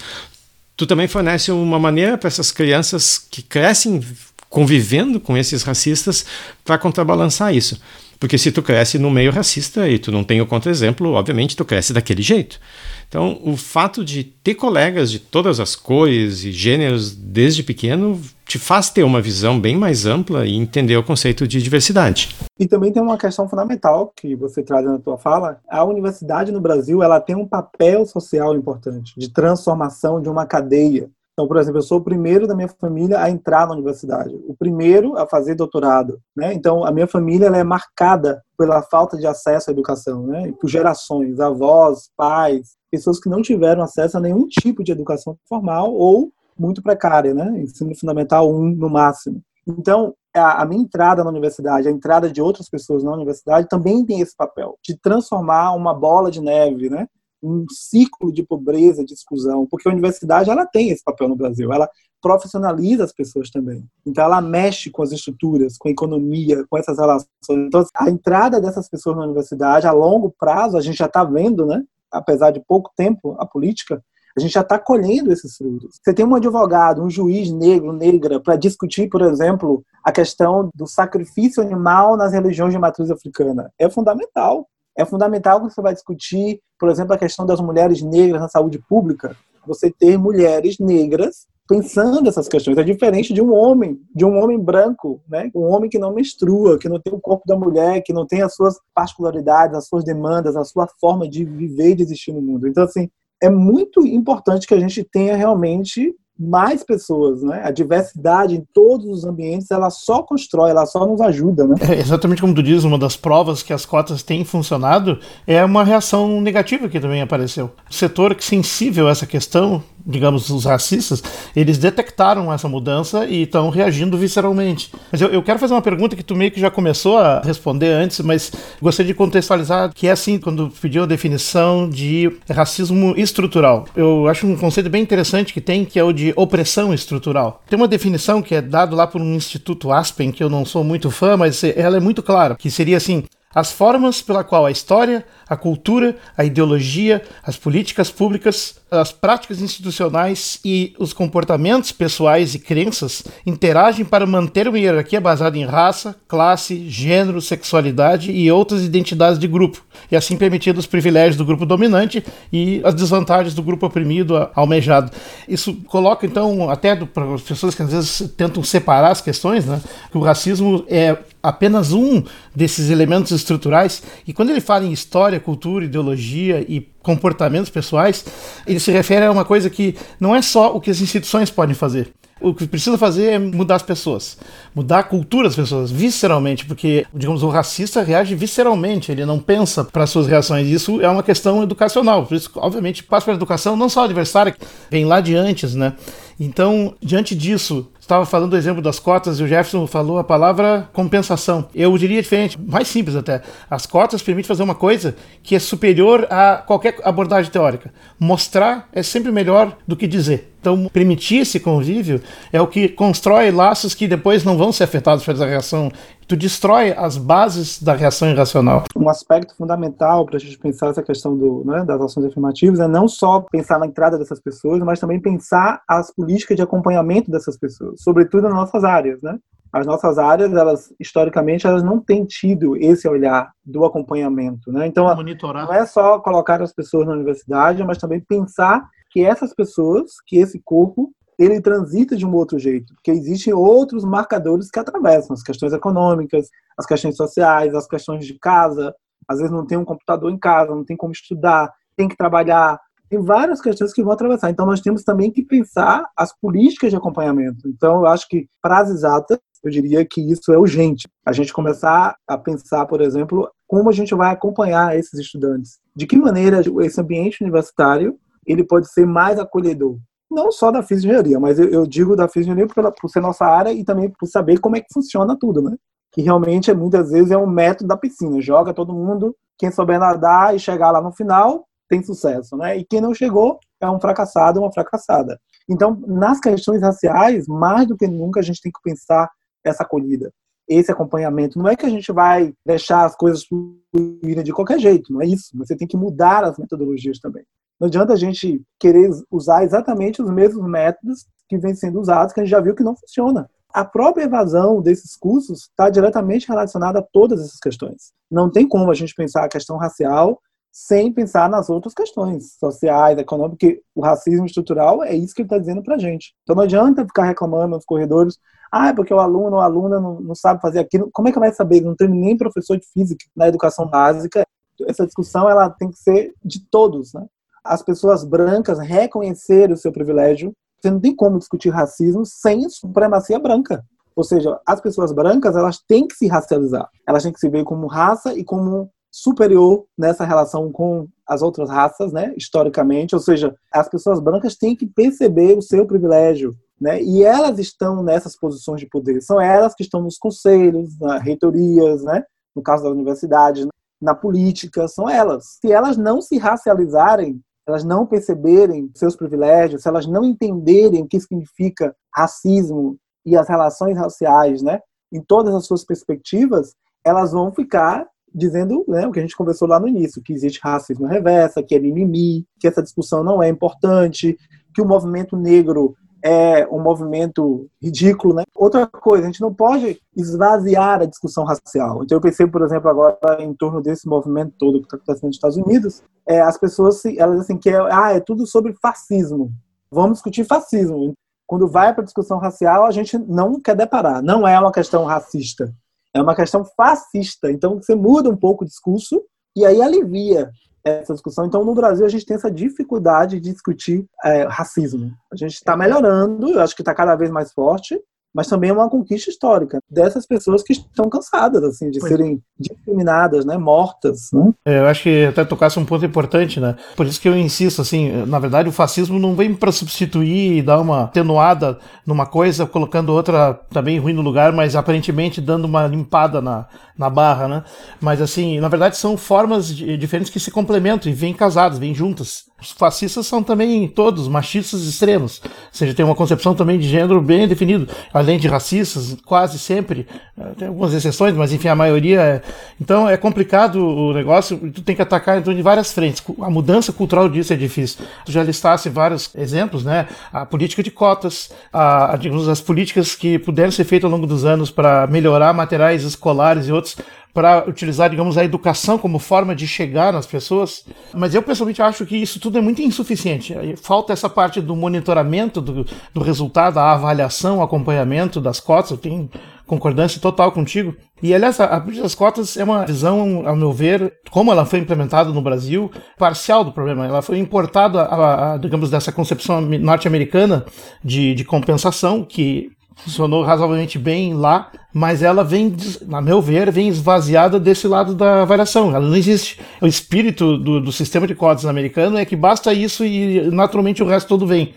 tu 0.76 0.86
também 0.86 1.06
fornece 1.06 1.52
uma 1.52 1.78
maneira 1.78 2.16
para 2.16 2.28
essas 2.28 2.50
crianças 2.50 3.18
que 3.30 3.42
crescem 3.42 4.00
convivendo 4.48 5.20
com 5.20 5.36
esses 5.36 5.62
racistas 5.62 6.24
para 6.64 6.78
contrabalançar 6.78 7.54
isso. 7.54 7.78
Porque 8.24 8.38
se 8.38 8.50
tu 8.50 8.62
cresce 8.62 8.98
no 8.98 9.10
meio 9.10 9.30
racista 9.30 9.86
e 9.86 9.98
tu 9.98 10.10
não 10.10 10.24
tem 10.24 10.40
o 10.40 10.46
contra-exemplo, 10.46 11.12
obviamente 11.12 11.54
tu 11.54 11.62
cresce 11.62 11.92
daquele 11.92 12.22
jeito. 12.22 12.58
Então, 13.06 13.38
o 13.44 13.54
fato 13.54 14.02
de 14.02 14.24
ter 14.24 14.54
colegas 14.54 15.10
de 15.10 15.18
todas 15.18 15.60
as 15.60 15.76
cores 15.76 16.42
e 16.42 16.50
gêneros 16.50 17.14
desde 17.14 17.62
pequeno 17.62 18.18
te 18.46 18.58
faz 18.58 18.88
ter 18.88 19.02
uma 19.02 19.20
visão 19.20 19.60
bem 19.60 19.76
mais 19.76 20.06
ampla 20.06 20.46
e 20.46 20.56
entender 20.56 20.96
o 20.96 21.02
conceito 21.02 21.46
de 21.46 21.62
diversidade. 21.62 22.34
E 22.58 22.66
também 22.66 22.90
tem 22.90 23.02
uma 23.02 23.18
questão 23.18 23.46
fundamental 23.46 24.10
que 24.16 24.34
você 24.34 24.62
traz 24.62 24.86
na 24.86 24.98
tua 24.98 25.18
fala. 25.18 25.60
A 25.68 25.84
universidade 25.84 26.50
no 26.50 26.62
Brasil, 26.62 27.02
ela 27.02 27.20
tem 27.20 27.36
um 27.36 27.46
papel 27.46 28.06
social 28.06 28.56
importante 28.56 29.12
de 29.18 29.30
transformação 29.30 30.18
de 30.18 30.30
uma 30.30 30.46
cadeia 30.46 31.10
então, 31.34 31.48
por 31.48 31.56
exemplo, 31.56 31.78
eu 31.78 31.82
sou 31.82 31.98
o 31.98 32.04
primeiro 32.04 32.46
da 32.46 32.54
minha 32.54 32.68
família 32.68 33.20
a 33.20 33.28
entrar 33.28 33.66
na 33.66 33.74
universidade, 33.74 34.34
o 34.46 34.54
primeiro 34.56 35.18
a 35.18 35.26
fazer 35.26 35.56
doutorado. 35.56 36.20
Né? 36.34 36.54
Então, 36.54 36.84
a 36.84 36.92
minha 36.92 37.08
família 37.08 37.46
ela 37.46 37.58
é 37.58 37.64
marcada 37.64 38.40
pela 38.56 38.80
falta 38.82 39.16
de 39.16 39.26
acesso 39.26 39.68
à 39.68 39.72
educação, 39.72 40.28
né? 40.28 40.52
por 40.60 40.68
gerações, 40.68 41.40
avós, 41.40 42.08
pais, 42.16 42.76
pessoas 42.88 43.18
que 43.18 43.28
não 43.28 43.42
tiveram 43.42 43.82
acesso 43.82 44.16
a 44.16 44.20
nenhum 44.20 44.46
tipo 44.46 44.84
de 44.84 44.92
educação 44.92 45.36
formal 45.48 45.92
ou 45.92 46.32
muito 46.56 46.80
precária, 46.80 47.34
né? 47.34 47.60
ensino 47.60 47.92
fundamental 47.98 48.48
1 48.48 48.76
no 48.76 48.88
máximo. 48.88 49.42
Então, 49.66 50.14
a 50.32 50.64
minha 50.64 50.82
entrada 50.82 51.24
na 51.24 51.30
universidade, 51.30 51.88
a 51.88 51.90
entrada 51.90 52.30
de 52.30 52.40
outras 52.40 52.68
pessoas 52.68 53.02
na 53.02 53.12
universidade 53.12 53.68
também 53.68 54.04
tem 54.04 54.20
esse 54.20 54.36
papel 54.36 54.76
de 54.84 54.96
transformar 54.96 55.72
uma 55.72 55.94
bola 55.94 56.30
de 56.30 56.40
neve, 56.40 56.88
né? 56.88 57.08
Um 57.44 57.66
ciclo 57.68 58.32
de 58.32 58.42
pobreza, 58.42 59.04
de 59.04 59.12
exclusão, 59.12 59.66
porque 59.70 59.88
a 59.88 59.92
universidade 59.92 60.50
ela 60.50 60.66
tem 60.66 60.90
esse 60.90 61.04
papel 61.04 61.28
no 61.28 61.36
Brasil, 61.36 61.72
ela 61.72 61.88
profissionaliza 62.22 63.04
as 63.04 63.12
pessoas 63.12 63.50
também. 63.50 63.84
Então 64.06 64.24
ela 64.24 64.40
mexe 64.40 64.90
com 64.90 65.02
as 65.02 65.12
estruturas, 65.12 65.76
com 65.76 65.88
a 65.88 65.90
economia, 65.90 66.64
com 66.70 66.78
essas 66.78 66.98
relações. 66.98 67.28
Então 67.50 67.84
a 67.94 68.08
entrada 68.08 68.60
dessas 68.60 68.88
pessoas 68.88 69.16
na 69.16 69.24
universidade 69.24 69.86
a 69.86 69.92
longo 69.92 70.34
prazo, 70.38 70.78
a 70.78 70.80
gente 70.80 70.96
já 70.96 71.06
está 71.06 71.22
vendo, 71.22 71.66
né? 71.66 71.84
Apesar 72.10 72.50
de 72.50 72.60
pouco 72.66 72.90
tempo 72.96 73.36
a 73.38 73.44
política, 73.44 74.02
a 74.36 74.40
gente 74.40 74.52
já 74.52 74.62
está 74.62 74.78
colhendo 74.78 75.32
esses 75.32 75.56
frutos. 75.56 76.00
Você 76.02 76.12
tem 76.12 76.24
um 76.24 76.34
advogado, 76.34 77.02
um 77.02 77.10
juiz 77.10 77.52
negro, 77.52 77.92
negra, 77.92 78.40
para 78.40 78.56
discutir, 78.56 79.08
por 79.08 79.22
exemplo, 79.22 79.84
a 80.02 80.10
questão 80.10 80.70
do 80.74 80.86
sacrifício 80.86 81.62
animal 81.62 82.16
nas 82.16 82.32
religiões 82.32 82.72
de 82.72 82.78
matriz 82.78 83.10
africana. 83.10 83.70
É 83.78 83.88
fundamental. 83.88 84.66
É 84.96 85.04
fundamental 85.04 85.60
quando 85.60 85.72
você 85.72 85.82
vai 85.82 85.94
discutir, 85.94 86.60
por 86.78 86.88
exemplo, 86.88 87.14
a 87.14 87.18
questão 87.18 87.44
das 87.44 87.60
mulheres 87.60 88.02
negras 88.02 88.40
na 88.40 88.48
saúde 88.48 88.78
pública, 88.88 89.36
você 89.66 89.90
ter 89.90 90.18
mulheres 90.18 90.78
negras 90.78 91.46
pensando 91.68 92.28
essas 92.28 92.48
questões. 92.48 92.76
É 92.76 92.82
diferente 92.82 93.32
de 93.32 93.40
um 93.40 93.52
homem, 93.52 93.98
de 94.14 94.24
um 94.24 94.36
homem 94.38 94.58
branco, 94.58 95.22
né? 95.28 95.50
Um 95.54 95.64
homem 95.64 95.88
que 95.88 95.98
não 95.98 96.12
menstrua, 96.12 96.78
que 96.78 96.88
não 96.88 97.00
tem 97.00 97.12
o 97.12 97.20
corpo 97.20 97.44
da 97.46 97.56
mulher, 97.56 98.02
que 98.02 98.12
não 98.12 98.26
tem 98.26 98.42
as 98.42 98.54
suas 98.54 98.78
particularidades, 98.94 99.76
as 99.76 99.86
suas 99.86 100.04
demandas, 100.04 100.56
a 100.56 100.64
sua 100.64 100.86
forma 101.00 101.28
de 101.28 101.44
viver 101.44 101.90
e 101.90 101.94
de 101.96 102.02
existir 102.02 102.32
no 102.32 102.42
mundo. 102.42 102.68
Então, 102.68 102.84
assim, 102.84 103.08
é 103.42 103.48
muito 103.48 104.06
importante 104.06 104.66
que 104.66 104.74
a 104.74 104.80
gente 104.80 105.02
tenha 105.04 105.36
realmente 105.36 106.14
mais 106.38 106.82
pessoas, 106.82 107.42
né? 107.42 107.62
A 107.64 107.70
diversidade 107.70 108.56
em 108.56 108.66
todos 108.72 109.06
os 109.06 109.24
ambientes, 109.24 109.70
ela 109.70 109.88
só 109.90 110.22
constrói, 110.22 110.70
ela 110.70 110.84
só 110.84 111.06
nos 111.06 111.20
ajuda, 111.20 111.66
né? 111.66 111.76
É 111.88 112.00
exatamente 112.00 112.40
como 112.40 112.54
tu 112.54 112.62
diz, 112.62 112.82
uma 112.84 112.98
das 112.98 113.16
provas 113.16 113.62
que 113.62 113.72
as 113.72 113.86
cotas 113.86 114.22
têm 114.22 114.44
funcionado 114.44 115.18
é 115.46 115.64
uma 115.64 115.84
reação 115.84 116.40
negativa 116.40 116.88
que 116.88 116.98
também 116.98 117.22
apareceu. 117.22 117.70
O 117.88 117.94
setor 117.94 118.36
sensível 118.40 119.06
a 119.06 119.10
essa 119.10 119.26
questão 119.26 119.82
digamos, 120.06 120.50
os 120.50 120.64
racistas, 120.64 121.22
eles 121.56 121.78
detectaram 121.78 122.52
essa 122.52 122.68
mudança 122.68 123.26
e 123.26 123.42
estão 123.42 123.70
reagindo 123.70 124.18
visceralmente. 124.18 124.92
Mas 125.10 125.20
eu, 125.20 125.28
eu, 125.28 125.42
quero 125.42 125.58
fazer 125.58 125.72
uma 125.72 125.82
pergunta 125.82 126.14
que 126.14 126.22
tu 126.22 126.36
meio 126.36 126.50
que 126.50 126.60
já 126.60 126.70
começou 126.70 127.18
a 127.18 127.40
responder 127.40 127.88
antes, 127.88 128.20
mas 128.20 128.52
gostaria 128.80 129.12
de 129.12 129.16
contextualizar, 129.16 129.92
que 129.94 130.06
é 130.06 130.10
assim, 130.10 130.38
quando 130.38 130.70
pediu 130.80 131.04
a 131.04 131.06
definição 131.06 131.88
de 131.88 132.30
racismo 132.50 133.14
estrutural. 133.16 133.86
Eu 133.96 134.28
acho 134.28 134.46
um 134.46 134.56
conceito 134.56 134.90
bem 134.90 135.02
interessante 135.02 135.54
que 135.54 135.60
tem, 135.60 135.84
que 135.84 135.98
é 135.98 136.04
o 136.04 136.12
de 136.12 136.23
opressão 136.36 136.94
estrutural. 136.94 137.62
Tem 137.68 137.76
uma 137.76 137.88
definição 137.88 138.40
que 138.40 138.54
é 138.54 138.62
dada 138.62 138.94
lá 138.94 139.06
por 139.06 139.20
um 139.20 139.34
instituto 139.34 139.92
Aspen, 139.92 140.30
que 140.32 140.42
eu 140.42 140.48
não 140.48 140.64
sou 140.64 140.84
muito 140.84 141.10
fã, 141.10 141.36
mas 141.36 141.62
ela 141.64 141.96
é 141.96 142.00
muito 142.00 142.22
clara, 142.22 142.54
que 142.54 142.70
seria 142.70 142.96
assim, 142.96 143.24
as 143.54 143.70
formas 143.70 144.20
pela 144.20 144.42
qual 144.42 144.66
a 144.66 144.70
história, 144.70 145.24
a 145.48 145.56
cultura, 145.56 146.16
a 146.36 146.44
ideologia, 146.44 147.22
as 147.42 147.56
políticas 147.56 148.10
públicas, 148.10 148.76
as 148.90 149.12
práticas 149.12 149.60
institucionais 149.60 150.60
e 150.64 150.94
os 150.98 151.12
comportamentos 151.12 151.92
pessoais 151.92 152.54
e 152.54 152.58
crenças 152.58 153.24
interagem 153.46 154.04
para 154.04 154.26
manter 154.26 154.68
uma 154.68 154.78
hierarquia 154.78 155.20
baseada 155.20 155.58
em 155.58 155.64
raça, 155.64 156.16
classe, 156.28 156.88
gênero, 156.88 157.40
sexualidade 157.40 158.30
e 158.30 158.50
outras 158.50 158.82
identidades 158.82 159.38
de 159.38 159.46
grupo, 159.46 159.84
e 160.10 160.16
assim 160.16 160.36
permitindo 160.36 160.78
os 160.78 160.86
privilégios 160.86 161.36
do 161.36 161.44
grupo 161.44 161.66
dominante 161.66 162.24
e 162.52 162.80
as 162.84 162.94
desvantagens 162.94 163.54
do 163.54 163.62
grupo 163.62 163.86
oprimido 163.86 164.48
almejado. 164.54 165.10
Isso 165.48 165.74
coloca 165.86 166.26
então 166.26 166.70
até 166.70 166.94
para 166.96 167.34
as 167.34 167.42
pessoas 167.42 167.74
que 167.74 167.82
às 167.82 167.90
vezes 167.90 168.32
tentam 168.36 168.62
separar 168.62 169.10
as 169.10 169.20
questões, 169.20 169.66
né, 169.66 169.80
que 170.10 170.18
o 170.18 170.22
racismo 170.22 170.84
é 170.88 171.16
apenas 171.42 171.92
um 171.92 172.22
desses 172.54 172.88
elementos 172.88 173.30
estruturais 173.30 174.02
e 174.26 174.32
quando 174.32 174.50
ele 174.50 174.60
fala 174.60 174.84
em 174.84 174.92
história 174.92 175.33
história, 175.34 175.40
cultura, 175.40 175.84
ideologia 175.84 176.64
e 176.68 176.80
comportamentos 177.02 177.70
pessoais, 177.70 178.24
ele 178.66 178.80
se 178.80 178.90
refere 178.90 179.26
a 179.26 179.32
uma 179.32 179.44
coisa 179.44 179.68
que 179.68 179.96
não 180.18 180.34
é 180.34 180.40
só 180.40 180.74
o 180.74 180.80
que 180.80 180.90
as 180.90 181.00
instituições 181.00 181.50
podem 181.50 181.74
fazer. 181.74 182.12
O 182.40 182.52
que 182.52 182.66
precisa 182.66 182.98
fazer 182.98 183.24
é 183.30 183.38
mudar 183.38 183.76
as 183.76 183.82
pessoas, 183.82 184.36
mudar 184.74 184.98
a 184.98 185.02
cultura 185.02 185.48
das 185.48 185.56
pessoas, 185.56 185.90
visceralmente, 185.90 186.66
porque, 186.66 187.06
digamos, 187.14 187.42
o 187.42 187.48
racista 187.48 188.02
reage 188.02 188.34
visceralmente, 188.34 189.10
ele 189.10 189.24
não 189.24 189.38
pensa 189.38 189.84
para 189.84 190.06
suas 190.06 190.26
reações. 190.26 190.66
Isso 190.68 191.00
é 191.00 191.08
uma 191.08 191.22
questão 191.22 191.62
educacional, 191.62 192.26
por 192.26 192.34
isso, 192.34 192.50
obviamente, 192.56 193.04
passa 193.04 193.26
pela 193.26 193.36
educação, 193.36 193.76
não 193.76 193.88
só 193.88 194.04
adversária, 194.04 194.54
vem 194.90 195.04
lá 195.04 195.20
de 195.20 195.34
antes, 195.34 195.74
né? 195.74 195.94
Então, 196.38 196.94
diante 197.00 197.34
disso, 197.34 197.88
estava 198.04 198.26
falando 198.26 198.50
do 198.50 198.56
exemplo 198.56 198.82
das 198.82 198.98
cotas 198.98 199.40
e 199.40 199.42
o 199.42 199.48
Jefferson 199.48 199.86
falou 199.86 200.18
a 200.18 200.24
palavra 200.24 200.88
compensação. 200.92 201.66
Eu 201.74 201.96
diria 201.96 202.20
diferente, 202.20 202.60
mais 202.60 202.86
simples 202.86 203.16
até. 203.16 203.40
As 203.68 203.86
cotas 203.86 204.20
permitem 204.20 204.46
fazer 204.46 204.62
uma 204.62 204.74
coisa 204.74 205.16
que 205.42 205.54
é 205.54 205.58
superior 205.58 206.26
a 206.28 206.56
qualquer 206.58 206.98
abordagem 207.02 207.50
teórica. 207.50 207.92
Mostrar 208.20 208.88
é 208.92 209.02
sempre 209.02 209.32
melhor 209.32 209.74
do 209.88 209.96
que 209.96 210.06
dizer. 210.06 210.53
Então, 210.64 210.88
permitir 210.88 211.40
esse 211.40 211.60
convívio 211.60 212.22
é 212.50 212.58
o 212.58 212.66
que 212.66 212.88
constrói 212.88 213.50
laços 213.50 213.92
que 213.92 214.08
depois 214.08 214.44
não 214.44 214.56
vão 214.56 214.72
ser 214.72 214.84
afetados 214.84 215.28
essa 215.28 215.44
reação. 215.44 215.92
Tu 216.26 216.34
destrói 216.38 216.94
as 216.96 217.18
bases 217.18 217.82
da 217.82 217.92
reação 217.92 218.30
irracional. 218.30 218.84
Um 218.96 219.10
aspecto 219.10 219.54
fundamental 219.54 220.24
para 220.24 220.36
a 220.36 220.40
gente 220.40 220.58
pensar 220.58 220.88
essa 220.88 221.02
questão 221.02 221.36
do, 221.36 221.62
né, 221.66 221.84
das 221.84 222.00
ações 222.00 222.24
afirmativas 222.24 222.80
é 222.80 222.88
não 222.88 223.06
só 223.06 223.40
pensar 223.52 223.78
na 223.78 223.86
entrada 223.86 224.16
dessas 224.16 224.40
pessoas, 224.40 224.80
mas 224.82 224.98
também 224.98 225.20
pensar 225.20 225.82
as 225.86 226.10
políticas 226.10 226.56
de 226.56 226.62
acompanhamento 226.62 227.30
dessas 227.30 227.58
pessoas, 227.58 228.00
sobretudo 228.00 228.44
nas 228.44 228.54
nossas 228.54 228.84
áreas, 228.84 229.20
né? 229.20 229.38
as 229.70 229.84
nossas 229.84 230.18
áreas, 230.18 230.52
elas 230.52 230.94
historicamente, 231.00 231.66
elas 231.66 231.82
não 231.82 231.98
têm 231.98 232.24
tido 232.24 232.76
esse 232.76 233.08
olhar 233.08 233.50
do 233.64 233.84
acompanhamento, 233.84 234.70
né? 234.70 234.86
Então, 234.86 235.12
Monitorar. 235.16 235.66
não 235.66 235.74
é 235.74 235.84
só 235.84 236.20
colocar 236.20 236.62
as 236.62 236.72
pessoas 236.72 237.08
na 237.08 237.12
universidade, 237.12 237.82
mas 237.82 237.98
também 237.98 238.20
pensar 238.20 238.88
que 239.14 239.24
essas 239.24 239.54
pessoas, 239.54 240.10
que 240.26 240.38
esse 240.38 240.60
corpo, 240.64 241.12
ele 241.38 241.60
transita 241.60 242.16
de 242.16 242.26
um 242.26 242.34
outro 242.34 242.58
jeito, 242.58 242.92
porque 242.94 243.12
existem 243.12 243.54
outros 243.54 244.04
marcadores 244.04 244.68
que 244.68 244.78
atravessam 244.78 245.34
as 245.34 245.42
questões 245.42 245.72
econômicas, 245.72 246.48
as 246.76 246.84
questões 246.84 247.16
sociais, 247.16 247.76
as 247.76 247.86
questões 247.86 248.26
de 248.26 248.36
casa. 248.40 248.92
Às 249.28 249.38
vezes 249.38 249.52
não 249.52 249.64
tem 249.64 249.78
um 249.78 249.84
computador 249.84 250.32
em 250.32 250.38
casa, 250.38 250.74
não 250.74 250.84
tem 250.84 250.96
como 250.96 251.12
estudar, 251.12 251.72
tem 251.96 252.08
que 252.08 252.16
trabalhar. 252.16 252.80
Tem 253.08 253.20
várias 253.20 253.60
questões 253.60 253.92
que 253.92 254.02
vão 254.02 254.12
atravessar. 254.12 254.50
Então 254.50 254.66
nós 254.66 254.80
temos 254.80 255.04
também 255.04 255.30
que 255.30 255.44
pensar 255.44 256.04
as 256.16 256.36
políticas 256.36 256.90
de 256.90 256.96
acompanhamento. 256.96 257.68
Então 257.68 257.98
eu 257.98 258.06
acho 258.06 258.28
que 258.28 258.48
para 258.60 258.78
as 258.78 258.90
exatas 258.90 259.38
eu 259.62 259.70
diria 259.70 260.04
que 260.04 260.20
isso 260.20 260.52
é 260.52 260.58
urgente. 260.58 261.06
A 261.24 261.30
gente 261.30 261.52
começar 261.52 262.16
a 262.26 262.36
pensar, 262.36 262.84
por 262.86 263.00
exemplo, 263.00 263.48
como 263.68 263.88
a 263.88 263.92
gente 263.92 264.12
vai 264.12 264.32
acompanhar 264.32 264.96
esses 264.98 265.18
estudantes. 265.20 265.78
De 265.94 266.04
que 266.04 266.16
maneira 266.16 266.60
esse 266.82 267.00
ambiente 267.00 267.42
universitário 267.42 268.18
ele 268.46 268.64
pode 268.64 268.90
ser 268.92 269.06
mais 269.06 269.38
acolhedor. 269.38 269.98
Não 270.30 270.50
só 270.50 270.70
da 270.70 270.82
física 270.82 271.22
mas 271.38 271.58
eu, 271.58 271.68
eu 271.68 271.86
digo 271.86 272.16
da 272.16 272.26
física 272.28 272.54
por, 272.66 272.92
por 272.92 273.08
ser 273.08 273.20
nossa 273.20 273.44
área 273.44 273.72
e 273.72 273.84
também 273.84 274.10
por 274.10 274.26
saber 274.26 274.58
como 274.58 274.76
é 274.76 274.80
que 274.80 274.92
funciona 274.92 275.36
tudo, 275.38 275.62
né? 275.62 275.76
Que 276.10 276.22
realmente, 276.22 276.72
muitas 276.72 277.10
vezes, 277.10 277.30
é 277.30 277.38
um 277.38 277.46
método 277.46 277.88
da 277.88 277.96
piscina. 277.96 278.40
Joga 278.40 278.72
todo 278.72 278.94
mundo, 278.94 279.36
quem 279.58 279.70
souber 279.70 279.98
nadar 279.98 280.54
e 280.54 280.58
chegar 280.58 280.90
lá 280.90 281.00
no 281.00 281.12
final, 281.12 281.66
tem 281.88 282.02
sucesso, 282.02 282.56
né? 282.56 282.76
E 282.78 282.84
quem 282.84 283.00
não 283.00 283.14
chegou 283.14 283.58
é 283.80 283.88
um 283.88 284.00
fracassado, 284.00 284.60
uma 284.60 284.72
fracassada. 284.72 285.38
Então, 285.68 286.02
nas 286.06 286.40
questões 286.40 286.82
raciais, 286.82 287.46
mais 287.46 287.86
do 287.86 287.96
que 287.96 288.06
nunca, 288.06 288.40
a 288.40 288.42
gente 288.42 288.60
tem 288.60 288.72
que 288.72 288.80
pensar 288.82 289.28
essa 289.62 289.82
acolhida, 289.82 290.32
esse 290.68 290.90
acompanhamento. 290.90 291.58
Não 291.58 291.68
é 291.68 291.76
que 291.76 291.86
a 291.86 291.90
gente 291.90 292.12
vai 292.12 292.52
deixar 292.66 293.04
as 293.04 293.16
coisas 293.16 293.44
fluírem 293.44 294.44
de 294.44 294.52
qualquer 294.52 294.78
jeito, 294.78 295.12
não 295.12 295.22
é 295.22 295.26
isso. 295.26 295.56
Você 295.58 295.76
tem 295.76 295.86
que 295.86 295.96
mudar 295.96 296.44
as 296.44 296.58
metodologias 296.58 297.18
também. 297.18 297.44
Não 297.80 297.88
adianta 297.88 298.12
a 298.12 298.16
gente 298.16 298.62
querer 298.78 299.10
usar 299.30 299.64
exatamente 299.64 300.22
os 300.22 300.30
mesmos 300.30 300.66
métodos 300.68 301.26
que 301.48 301.58
vêm 301.58 301.74
sendo 301.74 302.00
usados, 302.00 302.32
que 302.32 302.40
a 302.40 302.44
gente 302.44 302.50
já 302.50 302.60
viu 302.60 302.74
que 302.74 302.82
não 302.82 302.96
funciona. 302.96 303.48
A 303.72 303.84
própria 303.84 304.24
evasão 304.24 304.80
desses 304.80 305.16
cursos 305.16 305.62
está 305.62 305.90
diretamente 305.90 306.46
relacionada 306.46 307.00
a 307.00 307.02
todas 307.02 307.40
essas 307.40 307.58
questões. 307.58 308.12
Não 308.30 308.48
tem 308.48 308.68
como 308.68 308.90
a 308.90 308.94
gente 308.94 309.14
pensar 309.14 309.44
a 309.44 309.48
questão 309.48 309.76
racial 309.76 310.40
sem 310.72 311.12
pensar 311.12 311.48
nas 311.48 311.70
outras 311.70 311.94
questões 311.94 312.56
sociais, 312.58 313.16
econômicas, 313.18 313.58
porque 313.58 313.82
o 313.94 314.00
racismo 314.00 314.44
estrutural 314.44 315.04
é 315.04 315.14
isso 315.14 315.32
que 315.32 315.42
ele 315.42 315.46
está 315.46 315.58
dizendo 315.58 315.82
para 315.82 315.94
a 315.94 315.98
gente. 315.98 316.34
Então 316.42 316.56
não 316.56 316.64
adianta 316.64 317.04
ficar 317.04 317.24
reclamando 317.24 317.76
nos 317.76 317.84
corredores, 317.84 318.38
ah, 318.72 318.88
é 318.88 318.92
porque 318.92 319.14
o 319.14 319.20
aluno 319.20 319.54
ou 319.54 319.62
a 319.62 319.66
aluna 319.66 320.00
não, 320.00 320.20
não 320.20 320.34
sabe 320.34 320.60
fazer 320.60 320.80
aquilo. 320.80 321.08
Como 321.12 321.28
é 321.28 321.32
que 321.32 321.38
vai 321.38 321.52
saber? 321.52 321.80
Não 321.80 321.94
tem 321.94 322.08
nem 322.08 322.36
professor 322.36 322.76
de 322.76 322.84
física 322.92 323.24
na 323.36 323.46
educação 323.46 323.86
básica. 323.86 324.44
Essa 324.88 325.06
discussão 325.06 325.48
ela 325.48 325.70
tem 325.70 325.92
que 325.92 325.98
ser 325.98 326.34
de 326.44 326.58
todos, 326.68 327.12
né? 327.12 327.24
As 327.64 327.82
pessoas 327.82 328.24
brancas 328.24 328.78
reconhecerem 328.78 329.74
o 329.74 329.78
seu 329.78 329.90
privilégio. 329.90 330.52
Você 330.80 330.90
não 330.90 331.00
tem 331.00 331.16
como 331.16 331.38
discutir 331.38 331.70
racismo 331.70 332.24
sem 332.26 332.68
supremacia 332.68 333.38
branca. 333.38 333.82
Ou 334.14 334.22
seja, 334.22 334.60
as 334.66 334.80
pessoas 334.80 335.12
brancas 335.12 335.56
elas 335.56 335.78
têm 335.78 336.06
que 336.06 336.14
se 336.14 336.26
racializar. 336.26 336.88
Elas 337.08 337.22
têm 337.22 337.32
que 337.32 337.40
se 337.40 337.48
ver 337.48 337.64
como 337.64 337.86
raça 337.86 338.34
e 338.34 338.44
como 338.44 338.90
superior 339.10 339.84
nessa 339.96 340.24
relação 340.24 340.70
com 340.72 341.06
as 341.26 341.40
outras 341.40 341.70
raças, 341.70 342.12
né, 342.12 342.34
historicamente, 342.36 343.14
ou 343.14 343.20
seja, 343.20 343.54
as 343.72 343.88
pessoas 343.88 344.18
brancas 344.18 344.56
têm 344.56 344.74
que 344.74 344.86
perceber 344.86 345.56
o 345.56 345.62
seu 345.62 345.86
privilégio, 345.86 346.52
né, 346.80 347.00
e 347.00 347.22
elas 347.22 347.60
estão 347.60 348.02
nessas 348.02 348.36
posições 348.36 348.80
de 348.80 348.88
poder, 348.88 349.22
são 349.22 349.40
elas 349.40 349.72
que 349.72 349.84
estão 349.84 350.02
nos 350.02 350.18
conselhos, 350.18 350.98
nas 350.98 351.22
reitorias, 351.22 352.02
né, 352.02 352.24
no 352.56 352.60
caso 352.62 352.82
da 352.82 352.90
universidade, 352.90 353.68
na 354.02 354.16
política, 354.16 354.88
são 354.88 355.08
elas. 355.08 355.44
Se 355.60 355.70
elas 355.70 355.96
não 355.96 356.20
se 356.20 356.36
racializarem, 356.36 357.40
elas 357.66 357.84
não 357.84 358.06
perceberem 358.06 358.90
seus 358.94 359.16
privilégios, 359.16 359.82
se 359.82 359.88
elas 359.88 360.06
não 360.06 360.24
entenderem 360.24 361.02
o 361.02 361.06
que 361.06 361.18
significa 361.18 361.94
racismo 362.14 362.98
e 363.24 363.36
as 363.36 363.48
relações 363.48 363.96
raciais, 363.96 364.62
né, 364.62 364.80
em 365.12 365.20
todas 365.20 365.54
as 365.54 365.66
suas 365.66 365.84
perspectivas, 365.84 366.74
elas 367.04 367.32
vão 367.32 367.52
ficar 367.52 368.06
dizendo 368.34 368.84
né, 368.88 369.06
o 369.06 369.12
que 369.12 369.20
a 369.20 369.22
gente 369.22 369.36
conversou 369.36 369.68
lá 369.68 369.78
no 369.78 369.86
início, 369.86 370.22
que 370.22 370.32
existe 370.32 370.60
racismo 370.62 371.06
reversa, 371.06 371.62
que 371.62 371.74
é 371.74 371.78
mimimi, 371.78 372.44
que 372.58 372.66
essa 372.66 372.82
discussão 372.82 373.22
não 373.22 373.42
é 373.42 373.48
importante, 373.48 374.36
que 374.74 374.82
o 374.82 374.86
movimento 374.86 375.36
negro 375.36 375.94
é 376.24 376.66
um 376.68 376.80
movimento 376.80 377.68
ridículo, 377.82 378.34
né? 378.34 378.44
Outra 378.56 378.86
coisa, 378.86 379.24
a 379.24 379.26
gente 379.26 379.40
não 379.40 379.52
pode 379.52 380.00
esvaziar 380.16 381.02
a 381.02 381.06
discussão 381.06 381.44
racial. 381.44 382.02
Então 382.02 382.16
eu 382.16 382.22
pensei, 382.22 382.46
por 382.46 382.62
exemplo, 382.62 382.88
agora 382.88 383.18
em 383.40 383.52
torno 383.52 383.82
desse 383.82 384.08
movimento 384.08 384.54
todo 384.58 384.80
que 384.80 384.86
está 384.86 384.96
acontecendo 384.96 385.28
nos 385.28 385.36
Estados 385.36 385.56
Unidos, 385.56 386.02
é, 386.26 386.40
as 386.40 386.56
pessoas 386.56 387.04
elas 387.04 387.40
assim 387.40 387.58
que 387.58 387.68
é, 387.68 387.78
ah, 387.90 388.12
é 388.12 388.20
tudo 388.20 388.46
sobre 388.46 388.74
fascismo. 388.80 389.52
Vamos 389.90 390.14
discutir 390.14 390.44
fascismo. 390.44 391.12
Quando 391.46 391.68
vai 391.68 391.92
para 391.92 392.02
a 392.02 392.04
discussão 392.04 392.38
racial, 392.38 392.86
a 392.86 392.90
gente 392.90 393.18
não 393.18 393.60
quer 393.60 393.76
deparar. 393.76 394.22
Não 394.22 394.48
é 394.48 394.58
uma 394.58 394.72
questão 394.72 395.04
racista 395.04 395.70
é 396.14 396.22
uma 396.22 396.36
questão 396.36 396.64
fascista. 396.64 397.50
Então 397.50 397.76
você 397.82 397.94
muda 397.94 398.30
um 398.30 398.36
pouco 398.36 398.64
o 398.64 398.66
discurso 398.66 399.20
e 399.54 399.66
aí 399.66 399.82
alivia 399.82 400.50
essa 400.84 401.14
discussão. 401.14 401.46
Então, 401.46 401.64
no 401.64 401.74
Brasil, 401.74 402.04
a 402.04 402.08
gente 402.08 402.26
tem 402.26 402.36
essa 402.36 402.50
dificuldade 402.50 403.40
de 403.40 403.52
discutir 403.52 404.06
é, 404.22 404.42
racismo. 404.44 405.12
A 405.32 405.36
gente 405.36 405.54
está 405.54 405.76
melhorando, 405.76 406.50
eu 406.50 406.60
acho 406.60 406.76
que 406.76 406.82
está 406.82 406.94
cada 406.94 407.16
vez 407.16 407.30
mais 407.30 407.52
forte, 407.52 407.98
mas 408.34 408.48
também 408.48 408.70
é 408.70 408.72
uma 408.72 408.90
conquista 408.90 409.30
histórica 409.30 409.78
dessas 409.88 410.26
pessoas 410.26 410.62
que 410.62 410.72
estão 410.72 411.08
cansadas 411.08 411.62
assim 411.62 411.90
de 411.90 412.00
pois. 412.00 412.10
serem 412.10 412.42
discriminadas, 412.58 413.44
né, 413.44 413.56
mortas. 413.56 414.30
Né? 414.32 414.52
É, 414.64 414.78
eu 414.80 414.86
acho 414.86 415.04
que 415.04 415.26
até 415.26 415.44
tocasse 415.44 415.78
um 415.78 415.84
ponto 415.84 416.04
importante, 416.04 416.58
né? 416.58 416.76
Por 416.96 417.06
isso 417.06 417.20
que 417.20 417.28
eu 417.28 417.36
insisto 417.36 417.80
assim, 417.80 418.24
na 418.26 418.38
verdade 418.38 418.68
o 418.68 418.72
fascismo 418.72 419.18
não 419.18 419.34
vem 419.34 419.54
para 419.54 419.70
substituir 419.70 420.58
e 420.58 420.62
dar 420.62 420.80
uma 420.80 421.04
atenuada 421.04 421.78
numa 422.04 422.26
coisa, 422.26 422.66
colocando 422.66 423.10
outra 423.10 423.54
também 423.70 423.98
ruim 423.98 424.12
no 424.12 424.22
lugar, 424.22 424.52
mas 424.52 424.74
aparentemente 424.74 425.40
dando 425.40 425.66
uma 425.66 425.86
limpada 425.86 426.40
na, 426.40 426.66
na 426.98 427.08
barra, 427.08 427.46
né? 427.46 427.64
Mas 428.00 428.20
assim, 428.20 428.58
na 428.58 428.68
verdade 428.68 428.96
são 428.96 429.16
formas 429.16 429.68
diferentes 429.68 430.30
que 430.30 430.40
se 430.40 430.50
complementam 430.50 431.10
e 431.10 431.14
vêm 431.14 431.32
casadas, 431.32 431.78
vêm 431.78 431.94
juntas. 431.94 432.44
Os 432.60 432.70
fascistas 432.70 433.26
são 433.26 433.42
também 433.42 433.86
todos 433.88 434.26
machistas 434.26 434.84
extremos, 434.84 435.42
ou 435.44 435.50
seja, 435.70 435.92
tem 435.92 436.04
uma 436.04 436.14
concepção 436.14 436.54
também 436.54 436.78
de 436.78 436.88
gênero 436.88 437.20
bem 437.20 437.46
definido, 437.46 437.86
além 438.12 438.38
de 438.38 438.48
racistas, 438.48 439.16
quase 439.26 439.58
sempre, 439.58 440.06
eh, 440.38 440.52
tem 440.56 440.68
algumas 440.68 440.94
exceções, 440.94 441.34
mas 441.34 441.52
enfim, 441.52 441.68
a 441.68 441.74
maioria 441.74 442.20
é. 442.20 442.42
Então 442.80 443.06
é 443.08 443.16
complicado 443.16 443.84
o 443.84 444.14
negócio, 444.14 444.56
tu 444.72 444.80
tem 444.80 444.96
que 444.96 445.02
atacar 445.02 445.38
então, 445.38 445.52
de 445.52 445.60
várias 445.60 445.92
frentes. 445.92 446.22
A 446.40 446.48
mudança 446.48 446.92
cultural 446.92 447.28
disso 447.28 447.52
é 447.52 447.56
difícil. 447.56 448.04
Tu 448.24 448.32
já 448.32 448.42
listasse 448.42 448.88
vários 448.88 449.30
exemplos, 449.34 449.84
né? 449.84 450.06
A 450.32 450.46
política 450.46 450.82
de 450.82 450.90
cotas, 450.90 451.50
a, 451.72 452.14
a 452.14 452.16
digamos, 452.16 452.48
as 452.48 452.60
políticas 452.60 453.14
que 453.14 453.38
puderam 453.38 453.72
ser 453.72 453.84
feitas 453.84 454.04
ao 454.06 454.10
longo 454.10 454.26
dos 454.26 454.44
anos 454.44 454.70
para 454.70 455.06
melhorar 455.08 455.52
materiais 455.52 456.02
escolares 456.02 456.68
e 456.68 456.72
outros 456.72 456.96
para 457.34 457.68
utilizar, 457.68 458.08
digamos, 458.08 458.38
a 458.38 458.44
educação 458.44 458.96
como 458.96 459.18
forma 459.18 459.56
de 459.56 459.66
chegar 459.66 460.12
nas 460.12 460.24
pessoas. 460.24 460.86
Mas 461.12 461.34
eu 461.34 461.42
pessoalmente 461.42 461.82
acho 461.82 462.06
que 462.06 462.16
isso 462.16 462.38
tudo 462.38 462.58
é 462.58 462.60
muito 462.60 462.80
insuficiente. 462.80 463.52
Falta 463.82 464.12
essa 464.12 464.30
parte 464.30 464.60
do 464.60 464.76
monitoramento 464.76 465.60
do, 465.60 465.84
do 466.14 466.22
resultado, 466.22 466.78
a 466.78 466.92
avaliação, 466.92 467.58
o 467.58 467.62
acompanhamento 467.62 468.40
das 468.40 468.60
cotas. 468.60 468.92
Eu 468.92 468.98
tenho 468.98 469.28
concordância 469.66 470.20
total 470.20 470.52
contigo. 470.52 470.94
E 471.20 471.34
aliás, 471.34 471.58
a 471.58 471.80
política 471.80 472.02
das 472.02 472.14
cotas 472.14 472.56
é 472.56 472.62
uma 472.62 472.84
visão, 472.84 473.42
ao 473.46 473.56
meu 473.56 473.72
ver, 473.72 474.12
como 474.30 474.52
ela 474.52 474.64
foi 474.64 474.78
implementada 474.78 475.30
no 475.30 475.42
Brasil, 475.42 475.90
parcial 476.16 476.62
do 476.62 476.70
problema. 476.70 477.06
Ela 477.06 477.22
foi 477.22 477.38
importada, 477.38 478.02
a, 478.02 478.54
a, 478.54 478.56
digamos, 478.58 478.90
dessa 478.90 479.10
concepção 479.10 479.60
norte-americana 479.60 480.64
de, 481.02 481.34
de 481.34 481.44
compensação, 481.44 482.22
que 482.22 482.70
funcionou 482.96 483.42
razoavelmente 483.42 483.98
bem 483.98 484.34
lá, 484.34 484.70
mas 484.92 485.22
ela 485.22 485.42
vem, 485.42 485.74
a 486.12 486.20
meu 486.20 486.40
ver, 486.40 486.70
vem 486.70 486.88
esvaziada 486.88 487.58
desse 487.58 487.86
lado 487.88 488.14
da 488.14 488.44
variação. 488.44 488.94
Ela 488.94 489.06
não 489.06 489.16
existe. 489.16 489.60
O 489.80 489.86
espírito 489.86 490.56
do, 490.56 490.80
do 490.80 490.92
sistema 490.92 491.26
de 491.26 491.34
cotas 491.34 491.66
americano 491.66 492.16
é 492.16 492.24
que 492.24 492.36
basta 492.36 492.72
isso 492.72 493.04
e 493.04 493.50
naturalmente 493.50 494.02
o 494.02 494.06
resto 494.06 494.28
todo 494.28 494.46
vem. 494.46 494.74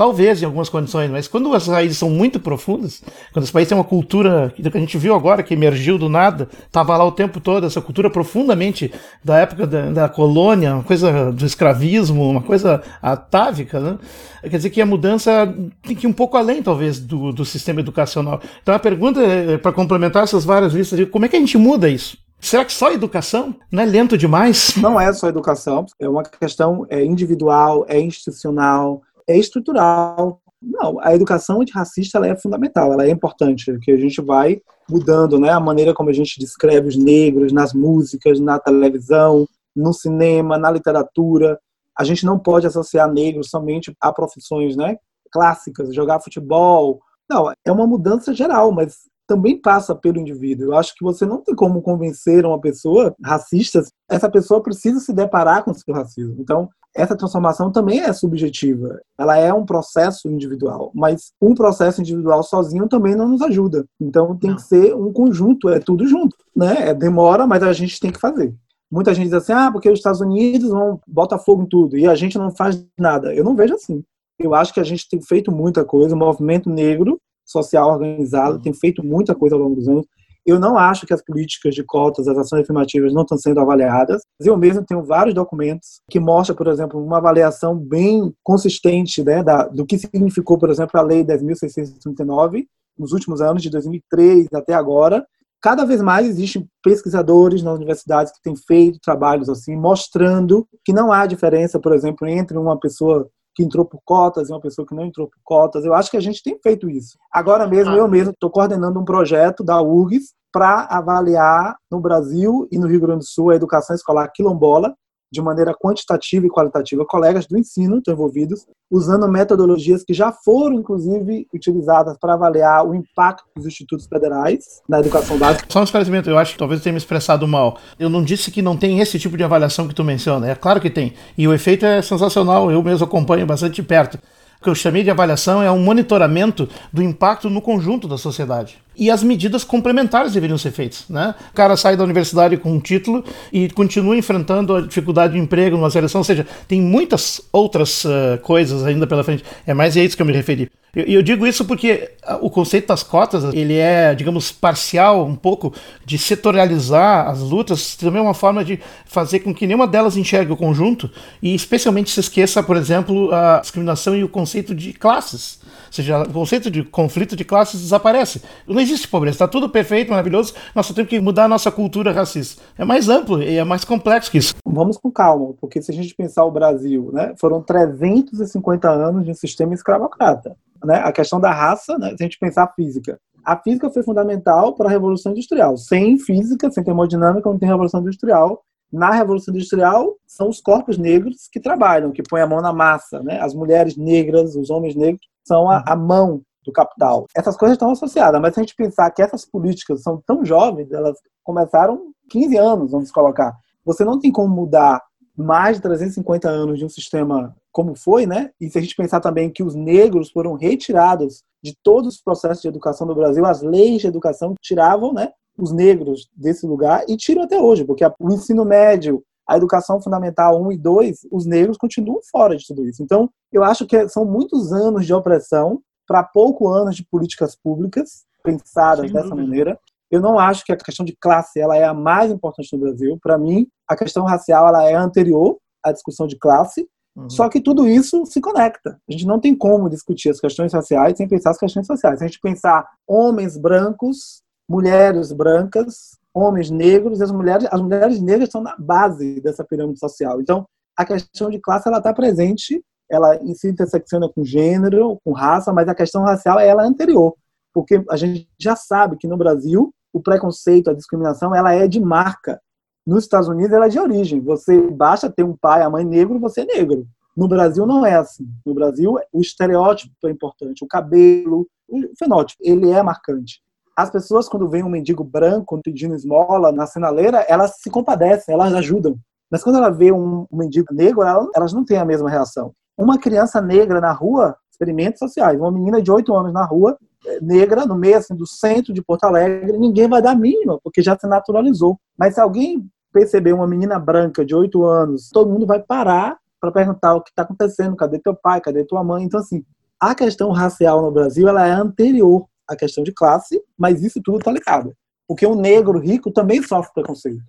Talvez 0.00 0.40
em 0.40 0.46
algumas 0.46 0.70
condições, 0.70 1.10
mas 1.10 1.28
quando 1.28 1.52
as 1.52 1.66
raízes 1.66 1.98
são 1.98 2.08
muito 2.08 2.40
profundas, 2.40 3.02
quando 3.34 3.42
esse 3.42 3.52
país 3.52 3.68
tem 3.68 3.76
uma 3.76 3.84
cultura 3.84 4.50
que 4.56 4.66
a 4.66 4.80
gente 4.80 4.96
viu 4.96 5.14
agora, 5.14 5.42
que 5.42 5.52
emergiu 5.52 5.98
do 5.98 6.08
nada, 6.08 6.48
estava 6.66 6.96
lá 6.96 7.04
o 7.04 7.12
tempo 7.12 7.38
todo, 7.38 7.66
essa 7.66 7.82
cultura 7.82 8.08
profundamente 8.08 8.90
da 9.22 9.36
época 9.36 9.66
da, 9.66 9.90
da, 9.90 10.08
colônia, 10.08 10.76
uma 10.76 10.82
coisa 10.82 11.30
do 11.30 11.44
escravismo, 11.44 12.30
uma 12.30 12.40
coisa 12.40 12.82
atávica, 13.02 13.78
né? 13.78 13.98
quer 14.40 14.56
dizer 14.56 14.70
que 14.70 14.80
a 14.80 14.86
mudança 14.86 15.54
tem 15.82 15.94
que 15.94 16.06
ir 16.06 16.08
um 16.08 16.14
pouco 16.14 16.38
além, 16.38 16.62
talvez, 16.62 16.98
do, 16.98 17.30
do 17.30 17.44
sistema 17.44 17.80
educacional. 17.80 18.40
Então 18.62 18.74
a 18.74 18.78
pergunta, 18.78 19.20
é, 19.20 19.58
para 19.58 19.70
complementar 19.70 20.22
essas 20.22 20.46
várias 20.46 20.72
listas, 20.72 21.06
como 21.10 21.26
é 21.26 21.28
que 21.28 21.36
a 21.36 21.40
gente 21.40 21.58
muda 21.58 21.90
isso? 21.90 22.16
Será 22.40 22.64
que 22.64 22.72
só 22.72 22.90
educação? 22.90 23.54
Não 23.70 23.82
é 23.82 23.86
lento 23.86 24.16
demais? 24.16 24.74
Não 24.76 24.98
é 24.98 25.12
só 25.12 25.28
educação, 25.28 25.84
é 25.98 26.08
uma 26.08 26.22
questão 26.22 26.86
é 26.88 27.04
individual, 27.04 27.84
é 27.86 28.00
institucional, 28.00 29.02
é 29.28 29.36
estrutural. 29.36 30.40
Não, 30.62 31.00
a 31.00 31.14
educação 31.14 31.60
antirracista 31.60 32.18
ela 32.18 32.28
é 32.28 32.36
fundamental, 32.36 32.92
ela 32.92 33.06
é 33.06 33.10
importante, 33.10 33.78
que 33.80 33.90
a 33.90 33.96
gente 33.96 34.20
vai 34.20 34.60
mudando 34.88 35.38
né, 35.38 35.50
a 35.50 35.60
maneira 35.60 35.94
como 35.94 36.10
a 36.10 36.12
gente 36.12 36.38
descreve 36.38 36.88
os 36.88 36.96
negros 36.96 37.52
nas 37.52 37.72
músicas, 37.72 38.38
na 38.38 38.58
televisão, 38.58 39.46
no 39.74 39.92
cinema, 39.92 40.58
na 40.58 40.70
literatura. 40.70 41.58
A 41.98 42.04
gente 42.04 42.26
não 42.26 42.38
pode 42.38 42.66
associar 42.66 43.10
negros 43.10 43.48
somente 43.48 43.94
a 44.00 44.12
profissões 44.12 44.76
né, 44.76 44.96
clássicas, 45.32 45.94
jogar 45.94 46.20
futebol. 46.20 47.00
Não, 47.28 47.50
é 47.64 47.72
uma 47.72 47.86
mudança 47.86 48.34
geral, 48.34 48.70
mas 48.72 48.98
também 49.26 49.60
passa 49.60 49.94
pelo 49.94 50.18
indivíduo. 50.18 50.66
Eu 50.66 50.76
acho 50.76 50.92
que 50.94 51.04
você 51.04 51.24
não 51.24 51.40
tem 51.40 51.54
como 51.54 51.80
convencer 51.80 52.44
uma 52.44 52.60
pessoa 52.60 53.14
racista, 53.24 53.80
essa 54.10 54.28
pessoa 54.28 54.60
precisa 54.60 54.98
se 54.98 55.12
deparar 55.12 55.62
com 55.62 55.70
o 55.70 55.74
seu 55.74 55.94
racismo. 55.94 56.36
Então, 56.40 56.68
essa 56.94 57.16
transformação 57.16 57.70
também 57.70 58.00
é 58.00 58.12
subjetiva. 58.12 59.00
Ela 59.18 59.36
é 59.36 59.52
um 59.52 59.64
processo 59.64 60.28
individual, 60.28 60.90
mas 60.94 61.32
um 61.40 61.54
processo 61.54 62.00
individual 62.00 62.42
sozinho 62.42 62.88
também 62.88 63.14
não 63.14 63.28
nos 63.28 63.42
ajuda. 63.42 63.84
Então 64.00 64.36
tem 64.36 64.54
que 64.54 64.62
ser 64.62 64.94
um 64.94 65.12
conjunto, 65.12 65.68
é 65.68 65.78
tudo 65.78 66.06
junto, 66.06 66.36
né? 66.54 66.88
É, 66.88 66.94
demora, 66.94 67.46
mas 67.46 67.62
a 67.62 67.72
gente 67.72 68.00
tem 68.00 68.10
que 68.10 68.20
fazer. 68.20 68.54
Muita 68.90 69.14
gente 69.14 69.26
diz 69.26 69.34
assim, 69.34 69.52
ah, 69.52 69.70
porque 69.70 69.88
os 69.88 69.98
Estados 69.98 70.20
Unidos 70.20 70.70
vão 70.70 71.00
botar 71.06 71.38
fogo 71.38 71.62
em 71.62 71.66
tudo 71.66 71.96
e 71.96 72.08
a 72.08 72.14
gente 72.16 72.36
não 72.36 72.50
faz 72.50 72.84
nada. 72.98 73.32
Eu 73.32 73.44
não 73.44 73.54
vejo 73.54 73.74
assim. 73.74 74.02
Eu 74.38 74.54
acho 74.54 74.74
que 74.74 74.80
a 74.80 74.84
gente 74.84 75.08
tem 75.08 75.22
feito 75.22 75.52
muita 75.52 75.84
coisa, 75.84 76.14
o 76.14 76.18
movimento 76.18 76.68
negro 76.68 77.20
social 77.44 77.90
organizado 77.90 78.60
tem 78.60 78.72
feito 78.72 79.04
muita 79.04 79.34
coisa 79.34 79.54
ao 79.54 79.60
longo 79.60 79.76
dos 79.76 79.88
anos. 79.88 80.06
Eu 80.46 80.58
não 80.58 80.78
acho 80.78 81.06
que 81.06 81.12
as 81.12 81.22
políticas 81.22 81.74
de 81.74 81.84
cotas, 81.84 82.26
as 82.26 82.36
ações 82.36 82.62
afirmativas 82.62 83.12
não 83.12 83.22
estão 83.22 83.36
sendo 83.36 83.60
avaliadas. 83.60 84.22
Eu 84.40 84.56
mesmo 84.56 84.84
tenho 84.84 85.02
vários 85.02 85.34
documentos 85.34 86.00
que 86.10 86.18
mostram, 86.18 86.56
por 86.56 86.68
exemplo, 86.68 87.02
uma 87.02 87.18
avaliação 87.18 87.76
bem 87.76 88.32
consistente 88.42 89.22
né, 89.22 89.42
da, 89.42 89.68
do 89.68 89.84
que 89.86 89.98
significou, 89.98 90.58
por 90.58 90.70
exemplo, 90.70 90.98
a 90.98 91.02
Lei 91.02 91.24
10.639 91.24 92.64
nos 92.98 93.12
últimos 93.12 93.40
anos, 93.40 93.62
de 93.62 93.70
2003 93.70 94.46
até 94.54 94.74
agora. 94.74 95.24
Cada 95.62 95.84
vez 95.84 96.00
mais 96.00 96.26
existem 96.26 96.66
pesquisadores 96.82 97.62
nas 97.62 97.76
universidades 97.76 98.32
que 98.32 98.40
têm 98.42 98.56
feito 98.56 98.98
trabalhos 99.02 99.48
assim, 99.48 99.76
mostrando 99.76 100.66
que 100.84 100.92
não 100.92 101.12
há 101.12 101.26
diferença, 101.26 101.78
por 101.78 101.92
exemplo, 101.92 102.26
entre 102.26 102.56
uma 102.56 102.78
pessoa 102.80 103.28
que 103.54 103.62
entrou 103.62 103.84
por 103.84 104.00
cotas 104.04 104.48
e 104.48 104.52
uma 104.52 104.60
pessoa 104.60 104.86
que 104.86 104.94
não 104.94 105.04
entrou 105.04 105.28
por 105.28 105.38
cotas. 105.42 105.84
Eu 105.84 105.94
acho 105.94 106.10
que 106.10 106.16
a 106.16 106.20
gente 106.20 106.42
tem 106.42 106.58
feito 106.62 106.88
isso. 106.88 107.18
Agora 107.32 107.66
mesmo, 107.66 107.94
ah. 107.94 107.96
eu 107.96 108.08
mesmo 108.08 108.32
estou 108.32 108.50
coordenando 108.50 108.98
um 108.98 109.04
projeto 109.04 109.64
da 109.64 109.80
URGS 109.80 110.34
para 110.52 110.84
avaliar 110.90 111.76
no 111.90 112.00
Brasil 112.00 112.68
e 112.70 112.78
no 112.78 112.86
Rio 112.86 113.00
Grande 113.00 113.20
do 113.20 113.26
Sul 113.26 113.50
a 113.50 113.56
educação 113.56 113.94
escolar 113.94 114.30
quilombola 114.32 114.94
de 115.32 115.40
maneira 115.40 115.74
quantitativa 115.74 116.46
e 116.46 116.50
qualitativa. 116.50 117.04
Colegas 117.04 117.46
do 117.46 117.58
ensino 117.58 117.98
estão 117.98 118.14
envolvidos, 118.14 118.66
usando 118.90 119.28
metodologias 119.28 120.02
que 120.02 120.12
já 120.12 120.32
foram, 120.32 120.76
inclusive, 120.76 121.46
utilizadas 121.54 122.16
para 122.18 122.34
avaliar 122.34 122.86
o 122.86 122.94
impacto 122.94 123.44
dos 123.56 123.66
institutos 123.66 124.06
federais 124.06 124.82
na 124.88 125.00
educação 125.00 125.38
básica. 125.38 125.66
Só 125.68 125.80
um 125.80 125.84
esclarecimento, 125.84 126.28
eu 126.28 126.38
acho 126.38 126.52
que 126.52 126.58
talvez 126.58 126.80
eu 126.80 126.84
tenha 126.84 126.92
me 126.92 126.98
expressado 126.98 127.46
mal. 127.46 127.78
Eu 127.98 128.10
não 128.10 128.22
disse 128.22 128.50
que 128.50 128.62
não 128.62 128.76
tem 128.76 129.00
esse 129.00 129.18
tipo 129.18 129.36
de 129.36 129.44
avaliação 129.44 129.86
que 129.86 129.94
tu 129.94 130.02
menciona. 130.02 130.50
É 130.50 130.54
claro 130.54 130.80
que 130.80 130.90
tem. 130.90 131.14
E 131.36 131.46
o 131.46 131.54
efeito 131.54 131.86
é 131.86 132.02
sensacional, 132.02 132.70
eu 132.70 132.82
mesmo 132.82 133.04
acompanho 133.04 133.46
bastante 133.46 133.76
de 133.76 133.82
perto. 133.82 134.18
O 134.60 134.64
que 134.64 134.68
eu 134.68 134.74
chamei 134.74 135.02
de 135.02 135.10
avaliação 135.10 135.62
é 135.62 135.70
um 135.70 135.78
monitoramento 135.78 136.68
do 136.92 137.02
impacto 137.02 137.48
no 137.48 137.62
conjunto 137.62 138.06
da 138.06 138.18
sociedade 138.18 138.78
e 138.96 139.10
as 139.10 139.22
medidas 139.22 139.64
complementares 139.64 140.32
deveriam 140.32 140.58
ser 140.58 140.72
feitas. 140.72 141.04
Né? 141.08 141.34
O 141.50 141.54
cara 141.54 141.76
sai 141.76 141.96
da 141.96 142.04
universidade 142.04 142.56
com 142.56 142.72
um 142.72 142.80
título 142.80 143.24
e 143.52 143.68
continua 143.70 144.16
enfrentando 144.16 144.76
a 144.76 144.80
dificuldade 144.80 145.34
de 145.34 145.38
emprego 145.38 145.76
numa 145.76 145.90
seleção, 145.90 146.20
ou 146.20 146.24
seja, 146.24 146.46
tem 146.68 146.80
muitas 146.80 147.40
outras 147.52 148.04
uh, 148.04 148.38
coisas 148.42 148.84
ainda 148.84 149.06
pela 149.06 149.24
frente. 149.24 149.44
É 149.66 149.72
mais 149.72 149.96
a 149.96 150.00
isso 150.00 150.16
que 150.16 150.22
eu 150.22 150.26
me 150.26 150.32
referi. 150.32 150.70
E 150.94 151.14
eu, 151.14 151.22
digo 151.22 151.46
isso 151.46 151.64
porque 151.64 152.10
o 152.40 152.50
conceito 152.50 152.88
das 152.88 153.04
cotas, 153.04 153.44
ele 153.54 153.76
é, 153.76 154.12
digamos, 154.12 154.50
parcial, 154.50 155.24
um 155.24 155.36
pouco 155.36 155.72
de 156.04 156.18
setorializar 156.18 157.28
as 157.28 157.38
lutas, 157.38 157.94
também 157.94 158.18
é 158.18 158.22
uma 158.22 158.34
forma 158.34 158.64
de 158.64 158.80
fazer 159.06 159.38
com 159.38 159.54
que 159.54 159.68
nenhuma 159.68 159.86
delas 159.86 160.16
enxergue 160.16 160.50
o 160.50 160.56
conjunto 160.56 161.08
e 161.40 161.54
especialmente 161.54 162.10
se 162.10 162.18
esqueça, 162.18 162.60
por 162.60 162.76
exemplo, 162.76 163.32
a 163.32 163.60
discriminação 163.60 164.16
e 164.16 164.24
o 164.24 164.28
conceito 164.28 164.74
de 164.74 164.92
classes. 164.92 165.59
Seja, 165.90 166.22
o 166.22 166.32
conceito 166.32 166.70
de 166.70 166.84
conflito 166.84 167.34
de 167.34 167.44
classes 167.44 167.80
desaparece. 167.80 168.42
Não 168.66 168.80
existe 168.80 169.08
pobreza, 169.08 169.34
está 169.34 169.48
tudo 169.48 169.68
perfeito, 169.68 170.10
maravilhoso, 170.10 170.54
nós 170.74 170.86
só 170.86 170.94
temos 170.94 171.10
que 171.10 171.20
mudar 171.20 171.44
a 171.44 171.48
nossa 171.48 171.70
cultura 171.70 172.12
racista. 172.12 172.62
É 172.78 172.84
mais 172.84 173.08
amplo 173.08 173.42
e 173.42 173.56
é 173.56 173.64
mais 173.64 173.84
complexo 173.84 174.30
que 174.30 174.38
isso. 174.38 174.54
Vamos 174.64 174.96
com 174.96 175.10
calma, 175.10 175.54
porque 175.60 175.82
se 175.82 175.90
a 175.90 175.94
gente 175.94 176.14
pensar 176.14 176.44
o 176.44 176.50
Brasil, 176.50 177.10
né, 177.12 177.34
foram 177.38 177.60
350 177.62 178.88
anos 178.88 179.24
de 179.24 179.30
um 179.30 179.34
sistema 179.34 179.74
escravocrata. 179.74 180.56
Né? 180.84 180.96
A 181.04 181.12
questão 181.12 181.40
da 181.40 181.52
raça, 181.52 181.98
né, 181.98 182.10
se 182.10 182.22
a 182.22 182.24
gente 182.24 182.38
pensar 182.38 182.64
a 182.64 182.72
física, 182.72 183.18
a 183.44 183.56
física 183.56 183.90
foi 183.90 184.02
fundamental 184.02 184.74
para 184.74 184.86
a 184.88 184.90
Revolução 184.90 185.32
Industrial. 185.32 185.76
Sem 185.76 186.18
física, 186.18 186.70
sem 186.70 186.84
termodinâmica, 186.84 187.48
não 187.48 187.58
tem 187.58 187.68
Revolução 187.68 188.00
Industrial. 188.00 188.62
Na 188.92 189.10
Revolução 189.12 189.54
Industrial, 189.54 190.16
são 190.26 190.48
os 190.48 190.60
corpos 190.60 190.98
negros 190.98 191.48
que 191.50 191.60
trabalham, 191.60 192.10
que 192.10 192.22
põem 192.22 192.42
a 192.42 192.46
mão 192.46 192.60
na 192.60 192.72
massa. 192.72 193.22
Né? 193.22 193.40
As 193.40 193.54
mulheres 193.54 193.96
negras, 193.96 194.54
os 194.56 194.68
homens 194.68 194.94
negros, 194.94 195.26
são 195.50 195.68
a, 195.68 195.82
a 195.84 195.96
mão 195.96 196.42
do 196.64 196.70
capital. 196.70 197.26
Essas 197.34 197.56
coisas 197.56 197.74
estão 197.74 197.90
associadas, 197.90 198.40
mas 198.40 198.54
se 198.54 198.60
a 198.60 198.62
gente 198.62 198.76
pensar 198.76 199.10
que 199.10 199.20
essas 199.20 199.44
políticas 199.44 200.00
são 200.02 200.22
tão 200.24 200.44
jovens, 200.44 200.92
elas 200.92 201.18
começaram 201.42 202.12
15 202.30 202.56
anos, 202.56 202.92
vamos 202.92 203.10
colocar. 203.10 203.56
Você 203.84 204.04
não 204.04 204.20
tem 204.20 204.30
como 204.30 204.54
mudar 204.54 205.02
mais 205.36 205.76
de 205.76 205.82
350 205.82 206.48
anos 206.48 206.78
de 206.78 206.84
um 206.84 206.88
sistema 206.88 207.56
como 207.72 207.96
foi, 207.96 208.26
né? 208.26 208.50
E 208.60 208.68
se 208.68 208.78
a 208.78 208.80
gente 208.80 208.94
pensar 208.94 209.20
também 209.20 209.50
que 209.50 209.62
os 209.62 209.74
negros 209.74 210.30
foram 210.30 210.54
retirados 210.54 211.42
de 211.62 211.74
todos 211.82 212.14
os 212.14 212.22
processos 212.22 212.62
de 212.62 212.68
educação 212.68 213.06
do 213.06 213.14
Brasil, 213.14 213.44
as 213.44 213.62
leis 213.62 214.02
de 214.02 214.06
educação 214.06 214.54
tiravam, 214.60 215.12
né, 215.12 215.30
os 215.58 215.72
negros 215.72 216.28
desse 216.36 216.66
lugar 216.66 217.04
e 217.08 217.16
tiram 217.16 217.42
até 217.42 217.58
hoje, 217.58 217.84
porque 217.84 218.04
o 218.18 218.32
ensino 218.32 218.64
médio, 218.64 219.22
a 219.50 219.56
educação 219.56 220.00
fundamental 220.00 220.62
1 220.62 220.70
e 220.70 220.78
2, 220.78 221.26
os 221.32 221.44
negros 221.44 221.76
continuam 221.76 222.20
fora 222.30 222.56
de 222.56 222.64
tudo 222.64 222.86
isso. 222.86 223.02
Então, 223.02 223.28
eu 223.52 223.64
acho 223.64 223.84
que 223.84 224.08
são 224.08 224.24
muitos 224.24 224.72
anos 224.72 225.04
de 225.04 225.12
opressão 225.12 225.82
para 226.06 226.22
pouco 226.22 226.68
anos 226.68 226.94
de 226.94 227.04
políticas 227.04 227.56
públicas 227.56 228.24
pensadas 228.44 229.06
Sem 229.06 229.12
dessa 229.12 229.28
dúvida. 229.30 229.42
maneira. 229.42 229.80
Eu 230.08 230.20
não 230.20 230.38
acho 230.38 230.64
que 230.64 230.72
a 230.72 230.76
questão 230.76 231.04
de 231.04 231.16
classe 231.20 231.58
ela 231.58 231.76
é 231.76 231.82
a 231.82 231.92
mais 231.92 232.30
importante 232.30 232.72
no 232.72 232.78
Brasil. 232.78 233.18
Para 233.20 233.36
mim, 233.36 233.66
a 233.88 233.96
questão 233.96 234.24
racial 234.24 234.68
ela 234.68 234.88
é 234.88 234.94
anterior 234.94 235.58
à 235.84 235.90
discussão 235.90 236.28
de 236.28 236.38
classe. 236.38 236.88
Uhum. 237.16 237.28
Só 237.28 237.48
que 237.48 237.60
tudo 237.60 237.88
isso 237.88 238.24
se 238.26 238.40
conecta. 238.40 239.00
A 239.08 239.12
gente 239.12 239.26
não 239.26 239.40
tem 239.40 239.52
como 239.52 239.90
discutir 239.90 240.30
as 240.30 240.38
questões 240.38 240.72
raciais 240.72 241.16
sem 241.16 241.26
pensar 241.26 241.50
as 241.50 241.58
questões 241.58 241.88
sociais. 241.88 242.20
Se 242.20 242.24
a 242.24 242.28
gente 242.28 242.40
pensar 242.40 242.88
homens 243.04 243.56
brancos, 243.58 244.42
mulheres 244.68 245.32
brancas, 245.32 246.19
homens 246.34 246.70
negros, 246.70 247.20
as 247.20 247.30
mulheres, 247.30 247.66
as 247.70 247.80
mulheres 247.80 248.20
negras 248.20 248.48
estão 248.48 248.62
na 248.62 248.76
base 248.76 249.40
dessa 249.40 249.64
pirâmide 249.64 249.98
social. 249.98 250.40
Então, 250.40 250.66
a 250.96 251.04
questão 251.04 251.50
de 251.50 251.58
classe 251.58 251.88
ela 251.88 251.98
está 251.98 252.12
presente 252.12 252.82
ela 253.10 253.36
se 253.54 253.68
intersecciona 253.68 254.28
com 254.28 254.44
gênero, 254.44 255.18
com 255.24 255.32
raça, 255.32 255.72
mas 255.72 255.88
a 255.88 255.94
questão 255.94 256.22
racial 256.22 256.60
ela 256.60 256.84
é 256.84 256.86
anterior, 256.86 257.34
porque 257.74 258.02
a 258.08 258.16
gente 258.16 258.48
já 258.58 258.76
sabe 258.76 259.16
que 259.16 259.26
no 259.26 259.36
Brasil 259.36 259.92
o 260.12 260.20
preconceito, 260.20 260.90
a 260.90 260.94
discriminação, 260.94 261.54
ela 261.54 261.72
é 261.72 261.86
de 261.86 262.00
marca. 262.00 262.60
Nos 263.06 263.24
Estados 263.24 263.48
Unidos 263.48 263.72
ela 263.72 263.86
é 263.86 263.88
de 263.88 263.98
origem. 263.98 264.40
Você 264.40 264.80
basta 264.90 265.30
ter 265.30 265.44
um 265.44 265.56
pai, 265.56 265.82
a 265.82 265.90
mãe 265.90 266.04
negro, 266.04 266.38
você 266.38 266.62
é 266.62 266.64
negro. 266.64 267.06
No 267.36 267.46
Brasil 267.48 267.86
não 267.86 268.04
é 268.04 268.14
assim. 268.14 268.48
No 268.64 268.74
Brasil 268.74 269.18
o 269.32 269.40
estereótipo 269.40 270.12
é 270.24 270.30
importante, 270.30 270.84
o 270.84 270.88
cabelo, 270.88 271.66
o 271.88 272.00
fenótipo, 272.18 272.62
ele 272.64 272.90
é 272.90 273.02
marcante. 273.02 273.60
As 274.00 274.10
pessoas 274.10 274.48
quando 274.48 274.68
vem 274.68 274.82
um 274.82 274.88
mendigo 274.88 275.22
branco 275.22 275.80
pedindo 275.82 276.14
esmola 276.14 276.72
na 276.72 276.86
sinaleira, 276.86 277.44
elas 277.48 277.76
se 277.80 277.90
compadecem, 277.90 278.54
elas 278.54 278.72
ajudam. 278.74 279.16
Mas 279.50 279.62
quando 279.62 279.76
ela 279.76 279.90
vê 279.90 280.12
um 280.12 280.46
mendigo 280.52 280.94
negro, 280.94 281.22
elas 281.54 281.72
não 281.72 281.84
têm 281.84 281.98
a 281.98 282.04
mesma 282.04 282.30
reação 282.30 282.72
uma 283.02 283.18
criança 283.18 283.60
negra 283.60 284.00
na 284.00 284.12
rua, 284.12 284.56
experimentos 284.70 285.18
sociais, 285.18 285.58
uma 285.58 285.72
menina 285.72 286.02
de 286.02 286.10
8 286.10 286.34
anos 286.34 286.52
na 286.52 286.64
rua, 286.64 286.96
eh, 287.26 287.38
negra, 287.40 287.86
no 287.86 287.94
meio 287.94 288.18
assim, 288.18 288.34
do 288.34 288.46
centro 288.46 288.92
de 288.92 289.02
Porto 289.02 289.24
Alegre, 289.24 289.78
ninguém 289.78 290.08
vai 290.08 290.22
dar 290.22 290.36
mínima, 290.36 290.78
porque 290.82 291.02
já 291.02 291.18
se 291.18 291.26
naturalizou. 291.26 291.98
Mas 292.18 292.34
se 292.34 292.40
alguém 292.40 292.86
perceber 293.12 293.52
uma 293.52 293.66
menina 293.66 293.98
branca 293.98 294.44
de 294.44 294.54
8 294.54 294.84
anos, 294.84 295.30
todo 295.30 295.50
mundo 295.50 295.66
vai 295.66 295.80
parar 295.80 296.36
para 296.60 296.70
perguntar 296.70 297.14
o 297.14 297.22
que 297.22 297.30
está 297.30 297.42
acontecendo, 297.42 297.96
cadê 297.96 298.18
teu 298.18 298.34
pai, 298.34 298.60
cadê 298.60 298.84
tua 298.84 299.02
mãe? 299.02 299.24
Então, 299.24 299.40
assim, 299.40 299.64
a 299.98 300.14
questão 300.14 300.50
racial 300.50 301.02
no 301.02 301.10
Brasil 301.10 301.48
ela 301.48 301.66
é 301.66 301.72
anterior 301.72 302.46
à 302.70 302.76
questão 302.76 303.02
de 303.02 303.12
classe, 303.12 303.60
mas 303.76 304.02
isso 304.02 304.20
tudo 304.22 304.38
está 304.38 304.52
ligado. 304.52 304.94
Porque 305.26 305.46
o 305.46 305.54
negro 305.54 305.98
rico 305.98 306.30
também 306.30 306.62
sofre 306.62 306.92
preconceito. 306.94 307.42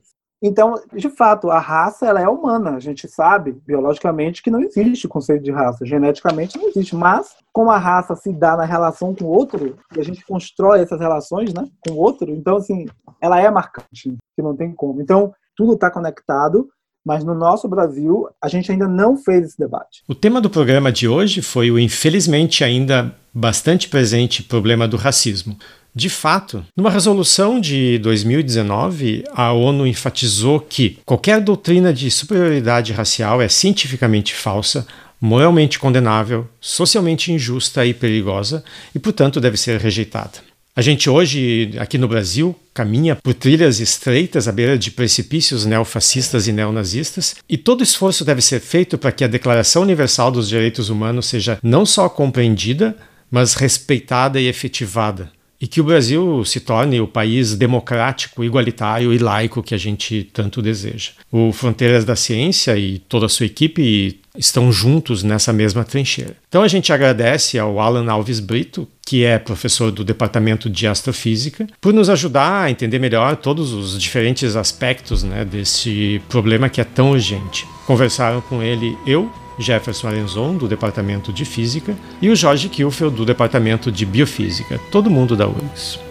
Então, 0.44 0.82
de 0.92 1.08
fato, 1.10 1.52
a 1.52 1.60
raça 1.60 2.08
ela 2.08 2.20
é 2.20 2.28
humana. 2.28 2.72
A 2.72 2.80
gente 2.80 3.08
sabe 3.08 3.52
biologicamente 3.52 4.42
que 4.42 4.50
não 4.50 4.60
existe 4.60 5.08
conceito 5.08 5.44
de 5.44 5.52
raça, 5.52 5.86
geneticamente 5.86 6.58
não 6.58 6.68
existe. 6.68 6.96
Mas 6.96 7.36
como 7.54 7.70
a 7.70 7.78
raça 7.78 8.16
se 8.16 8.34
dá 8.34 8.58
na 8.58 8.66
relação 8.66 9.14
com 9.14 9.26
o 9.26 9.30
outro 9.30 9.78
e 9.96 10.00
a 10.00 10.04
gente 10.04 10.26
constrói 10.26 10.82
essas 10.82 11.00
relações, 11.00 11.54
né, 11.54 11.68
com 11.86 11.94
o 11.94 11.98
outro, 11.98 12.32
então 12.32 12.58
assim, 12.58 12.88
ela 13.22 13.40
é 13.40 13.50
marcante, 13.52 14.18
que 14.36 14.42
não 14.42 14.56
tem 14.56 14.74
como. 14.74 15.00
Então, 15.00 15.32
tudo 15.56 15.74
está 15.74 15.92
conectado. 15.92 16.68
Mas 17.06 17.24
no 17.24 17.34
nosso 17.34 17.68
Brasil, 17.68 18.28
a 18.42 18.48
gente 18.48 18.72
ainda 18.72 18.88
não 18.88 19.18
fez 19.18 19.46
esse 19.46 19.58
debate. 19.58 20.04
O 20.08 20.14
tema 20.14 20.40
do 20.40 20.50
programa 20.50 20.92
de 20.92 21.08
hoje 21.08 21.42
foi 21.42 21.72
o 21.72 21.80
infelizmente 21.80 22.64
ainda 22.64 23.16
bastante 23.34 23.88
presente 23.90 24.44
problema 24.44 24.88
do 24.88 24.98
racismo. 24.98 25.58
De 25.94 26.10
fato, 26.10 26.64
numa 26.78 26.90
resolução 26.90 27.60
de 27.60 27.98
2019, 28.00 29.26
a 29.34 29.52
ONU 29.52 29.86
enfatizou 29.86 30.60
que 30.60 31.00
qualquer 31.06 31.42
doutrina 31.42 31.94
de 31.94 32.10
superioridade 32.10 32.94
racial 32.94 33.42
é 33.42 33.50
cientificamente 33.50 34.34
falsa, 34.34 34.88
moralmente 35.20 35.78
condenável, 35.78 36.48
socialmente 36.62 37.32
injusta 37.32 37.86
e 37.86 37.94
perigosa 37.94 38.64
e, 38.96 39.00
portanto, 39.00 39.42
deve 39.42 39.58
ser 39.58 39.80
rejeitada. 39.80 40.51
A 40.74 40.82
gente 40.82 41.10
hoje, 41.10 41.74
aqui 41.78 41.98
no 41.98 42.08
Brasil, 42.08 42.56
caminha 42.74 43.18
por 43.18 43.34
trilhas 43.34 43.82
estreitas 43.82 44.48
à 44.48 44.54
beira 44.54 44.78
de 44.78 44.90
precipícios 44.90 45.66
neofascistas 45.66 46.48
e 46.48 46.54
neonazistas, 46.54 47.36
e 47.50 47.58
todo 47.58 47.84
esforço 47.84 48.24
deve 48.24 48.42
ser 48.42 48.62
feito 48.62 48.98
para 48.98 49.12
que 49.12 49.26
a 49.26 49.28
Declaração 49.28 49.82
Universal 49.82 50.32
dos 50.32 50.48
Direitos 50.48 50.90
Humanos 50.90 51.26
seja 51.26 51.60
não 51.62 51.86
só 51.86 52.08
compreendida, 52.08 52.96
mas 53.30 53.54
respeitada 53.54 54.40
e 54.40 54.48
efetivada 54.48 55.30
e 55.62 55.68
que 55.68 55.80
o 55.80 55.84
Brasil 55.84 56.44
se 56.44 56.60
torne 56.60 57.00
o 57.00 57.08
país 57.08 57.54
democrático, 57.54 58.44
igualitário 58.44 59.14
e 59.14 59.20
laico 59.20 59.62
que 59.62 59.76
a 59.76 59.78
gente 59.78 60.28
tanto 60.34 60.60
deseja. 60.60 61.12
O 61.32 61.52
Fronteiras 61.52 62.04
da 62.04 62.16
Ciência 62.16 62.76
e 62.76 62.98
toda 62.98 63.28
a 63.28 63.30
sua 63.30 63.46
equipe 63.46 64.20
estão 64.38 64.72
juntos 64.72 65.24
nessa 65.24 65.52
mesma 65.52 65.84
trincheira. 65.84 66.36
Então 66.48 66.62
a 66.62 66.68
gente 66.68 66.92
agradece 66.94 67.60
ao 67.60 67.80
Alan 67.80 68.10
Alves 68.12 68.40
Brito, 68.40 68.88
que 69.06 69.26
é 69.26 69.38
professor 69.38 69.92
do 69.92 70.04
Departamento 70.04 70.70
de 70.70 70.88
Astrofísica, 70.88 71.68
por 71.80 71.94
nos 71.94 72.10
ajudar 72.10 72.64
a 72.64 72.72
entender 72.72 73.00
melhor 73.00 73.36
todos 73.36 73.74
os 73.74 74.00
diferentes 74.02 74.56
aspectos 74.56 75.24
né, 75.24 75.44
desse 75.44 76.22
problema 76.30 76.70
que 76.70 76.80
é 76.80 76.86
tão 76.86 77.12
urgente. 77.12 77.68
Conversaram 77.86 78.42
com 78.42 78.64
ele 78.64 78.98
eu, 79.06 79.32
Jefferson 79.60 80.08
Arenzon, 80.08 80.58
do 80.58 80.68
Departamento 80.68 81.34
de 81.34 81.46
Física, 81.46 81.96
e 82.22 82.30
o 82.30 82.36
Jorge 82.36 82.70
Kilfeld, 82.70 83.16
do 83.16 83.26
Departamento 83.26 83.92
de 83.92 84.06
Biofísica, 84.06 84.80
todo 84.92 85.10
mundo 85.10 85.36
da 85.36 85.48
URGS. 85.48 86.11